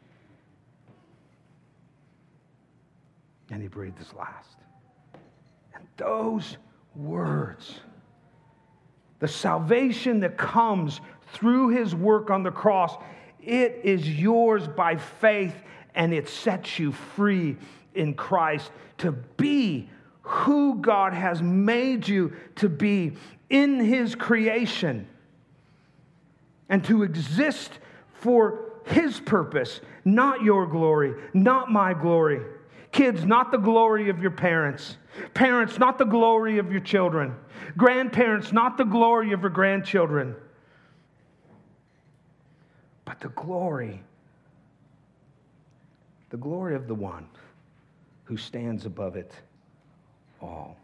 And 3.50 3.62
he 3.62 3.68
breathed 3.68 3.98
his 3.98 4.12
last. 4.14 4.56
And 5.74 5.86
those 5.96 6.56
words, 6.94 7.80
the 9.20 9.28
salvation 9.28 10.20
that 10.20 10.36
comes 10.36 11.00
through 11.32 11.70
his 11.70 11.94
work 11.94 12.30
on 12.30 12.42
the 12.42 12.50
cross, 12.50 12.96
it 13.40 13.80
is 13.84 14.08
yours 14.08 14.66
by 14.68 14.96
faith 14.96 15.54
and 15.94 16.12
it 16.12 16.28
sets 16.28 16.78
you 16.78 16.92
free 16.92 17.56
in 17.94 18.14
Christ 18.14 18.70
to 18.98 19.12
be 19.12 19.88
who 20.22 20.76
God 20.76 21.14
has 21.14 21.40
made 21.40 22.06
you 22.06 22.36
to 22.56 22.68
be 22.68 23.14
in 23.48 23.80
his 23.80 24.14
creation 24.14 25.08
and 26.68 26.84
to 26.84 27.02
exist 27.02 27.72
for 28.12 28.72
his 28.84 29.20
purpose, 29.20 29.80
not 30.04 30.42
your 30.42 30.66
glory, 30.66 31.14
not 31.32 31.70
my 31.70 31.94
glory. 31.94 32.42
Kids, 32.98 33.24
not 33.24 33.52
the 33.52 33.58
glory 33.58 34.08
of 34.08 34.20
your 34.20 34.32
parents. 34.32 34.96
Parents, 35.32 35.78
not 35.78 35.98
the 35.98 36.04
glory 36.04 36.58
of 36.58 36.72
your 36.72 36.80
children. 36.80 37.32
Grandparents, 37.76 38.52
not 38.52 38.76
the 38.76 38.84
glory 38.84 39.32
of 39.32 39.40
your 39.40 39.50
grandchildren. 39.50 40.34
But 43.04 43.20
the 43.20 43.28
glory, 43.28 44.02
the 46.30 46.38
glory 46.38 46.74
of 46.74 46.88
the 46.88 46.94
one 46.96 47.28
who 48.24 48.36
stands 48.36 48.84
above 48.84 49.14
it 49.14 49.30
all. 50.42 50.76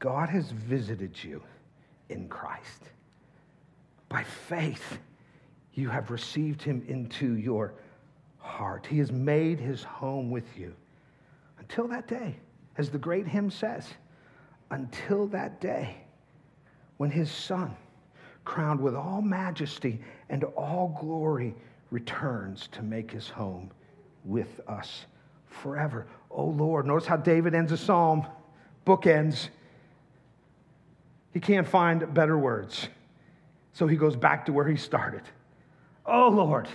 God 0.00 0.28
has 0.30 0.50
visited 0.50 1.22
you 1.22 1.40
in 2.08 2.26
Christ. 2.26 2.82
By 4.08 4.24
faith, 4.24 4.98
you 5.74 5.90
have 5.90 6.10
received 6.10 6.60
him 6.60 6.84
into 6.88 7.36
your 7.36 7.72
heart. 8.46 8.86
He 8.86 8.98
has 8.98 9.12
made 9.12 9.58
his 9.58 9.82
home 9.82 10.30
with 10.30 10.56
you. 10.56 10.74
Until 11.58 11.88
that 11.88 12.06
day, 12.06 12.36
as 12.78 12.90
the 12.90 12.98
great 12.98 13.26
hymn 13.26 13.50
says, 13.50 13.88
until 14.70 15.26
that 15.28 15.60
day 15.60 15.96
when 16.96 17.10
his 17.10 17.30
son, 17.30 17.76
crowned 18.44 18.80
with 18.80 18.94
all 18.94 19.20
majesty 19.20 20.00
and 20.28 20.44
all 20.44 20.96
glory, 21.00 21.54
returns 21.90 22.68
to 22.72 22.82
make 22.82 23.10
his 23.10 23.28
home 23.28 23.70
with 24.24 24.60
us 24.68 25.06
forever. 25.46 26.06
Oh 26.30 26.46
Lord, 26.46 26.86
notice 26.86 27.06
how 27.06 27.16
David 27.16 27.54
ends 27.54 27.72
a 27.72 27.76
psalm, 27.76 28.26
bookends. 28.86 29.48
He 31.32 31.40
can't 31.40 31.66
find 31.66 32.12
better 32.14 32.38
words. 32.38 32.88
So 33.72 33.86
he 33.86 33.96
goes 33.96 34.16
back 34.16 34.46
to 34.46 34.52
where 34.52 34.66
he 34.66 34.76
started. 34.76 35.22
Oh 36.06 36.28
Lord, 36.28 36.68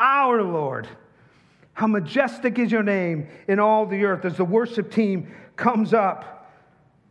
our 0.00 0.42
Lord. 0.42 0.88
How 1.74 1.86
majestic 1.86 2.58
is 2.58 2.72
your 2.72 2.82
name 2.82 3.28
in 3.46 3.60
all 3.60 3.86
the 3.86 4.04
earth 4.04 4.24
as 4.24 4.36
the 4.36 4.44
worship 4.44 4.90
team 4.90 5.32
comes 5.56 5.94
up. 5.94 6.50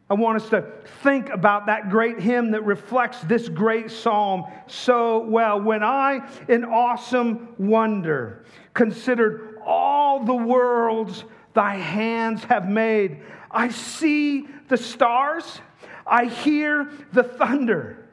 I 0.09 0.15
want 0.15 0.41
us 0.41 0.49
to 0.49 0.65
think 1.03 1.29
about 1.29 1.67
that 1.67 1.91
great 1.91 2.19
hymn 2.19 2.51
that 2.51 2.65
reflects 2.65 3.21
this 3.21 3.47
great 3.47 3.91
psalm 3.91 4.45
so 4.65 5.19
well. 5.19 5.61
When 5.61 5.83
I, 5.83 6.27
in 6.47 6.65
awesome 6.65 7.53
wonder, 7.59 8.43
considered 8.73 9.59
all 9.63 10.23
the 10.23 10.33
worlds 10.33 11.23
thy 11.53 11.75
hands 11.75 12.43
have 12.45 12.67
made, 12.67 13.21
I 13.51 13.69
see 13.69 14.47
the 14.67 14.77
stars, 14.77 15.61
I 16.07 16.25
hear 16.25 16.89
the 17.13 17.23
thunder. 17.23 18.07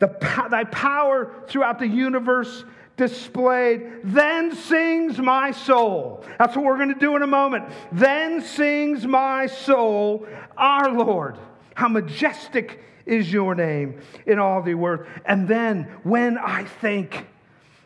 The, 0.00 0.08
thy 0.50 0.64
power 0.64 1.44
throughout 1.46 1.78
the 1.78 1.86
universe 1.86 2.64
displayed. 2.96 4.00
Then 4.04 4.54
sings 4.54 5.18
my 5.18 5.50
soul. 5.50 6.24
That's 6.38 6.56
what 6.56 6.64
we're 6.64 6.76
going 6.76 6.94
to 6.94 7.00
do 7.00 7.16
in 7.16 7.22
a 7.22 7.26
moment. 7.26 7.64
Then 7.90 8.40
sings 8.40 9.06
my 9.06 9.46
soul, 9.46 10.26
our 10.56 10.90
Lord. 10.90 11.38
How 11.74 11.88
majestic 11.88 12.80
is 13.06 13.32
your 13.32 13.54
name 13.54 14.00
in 14.26 14.38
all 14.38 14.62
the 14.62 14.74
earth. 14.74 15.08
And 15.24 15.48
then 15.48 15.84
when 16.02 16.38
I 16.38 16.64
think 16.64 17.26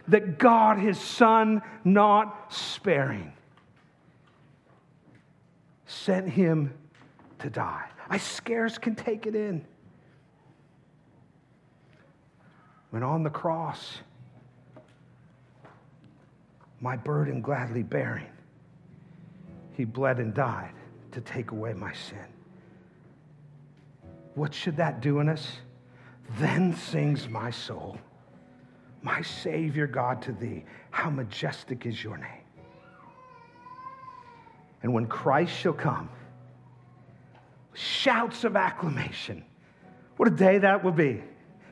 that 0.08 0.38
God, 0.38 0.78
his 0.78 1.00
Son, 1.00 1.62
not 1.84 2.52
sparing, 2.52 3.32
sent 5.86 6.28
him 6.28 6.74
to 7.40 7.50
die, 7.50 7.88
I 8.08 8.18
scarce 8.18 8.78
can 8.78 8.94
take 8.94 9.26
it 9.26 9.34
in. 9.34 9.64
When 12.90 13.02
on 13.02 13.24
the 13.24 13.30
cross, 13.30 13.98
my 16.86 16.96
burden 16.96 17.40
gladly 17.40 17.82
bearing. 17.82 18.30
He 19.72 19.84
bled 19.84 20.18
and 20.18 20.32
died 20.32 20.70
to 21.10 21.20
take 21.20 21.50
away 21.50 21.72
my 21.72 21.92
sin. 21.92 22.28
What 24.36 24.54
should 24.54 24.76
that 24.76 25.00
do 25.00 25.18
in 25.18 25.28
us? 25.28 25.50
Then 26.38 26.76
sings 26.76 27.28
my 27.28 27.50
soul, 27.50 27.98
my 29.02 29.20
Savior 29.20 29.88
God 29.88 30.22
to 30.22 30.32
thee, 30.32 30.64
how 30.92 31.10
majestic 31.10 31.86
is 31.86 32.04
your 32.04 32.18
name. 32.18 32.46
And 34.84 34.94
when 34.94 35.06
Christ 35.06 35.58
shall 35.58 35.72
come, 35.72 36.08
shouts 37.74 38.44
of 38.44 38.54
acclamation. 38.54 39.44
What 40.18 40.28
a 40.28 40.36
day 40.36 40.58
that 40.58 40.84
will 40.84 40.92
be! 40.92 41.24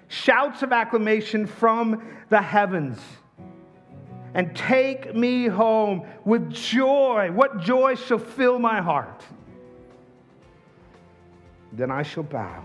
Shouts 0.08 0.64
of 0.64 0.72
acclamation 0.72 1.46
from 1.46 2.02
the 2.30 2.42
heavens 2.42 2.98
and 4.34 4.54
take 4.56 5.14
me 5.14 5.46
home 5.46 6.04
with 6.24 6.52
joy. 6.52 7.30
What 7.32 7.60
joy 7.60 7.94
shall 7.94 8.18
fill 8.18 8.58
my 8.58 8.82
heart? 8.82 9.24
Then 11.72 11.90
I 11.90 12.02
shall 12.02 12.24
bow 12.24 12.64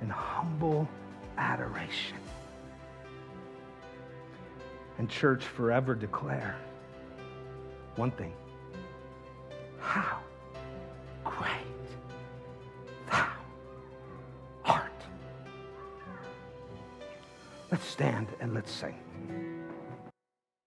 in 0.00 0.08
humble 0.08 0.88
adoration. 1.36 2.16
And, 4.98 5.08
church, 5.08 5.44
forever 5.44 5.94
declare 5.94 6.56
one 7.94 8.10
thing 8.12 8.32
how 9.80 10.18
great 11.24 11.48
thou 13.10 13.28
art. 14.64 14.92
Let's 17.70 17.84
stand 17.84 18.26
and 18.40 18.54
let's 18.54 18.72
sing. 18.72 18.96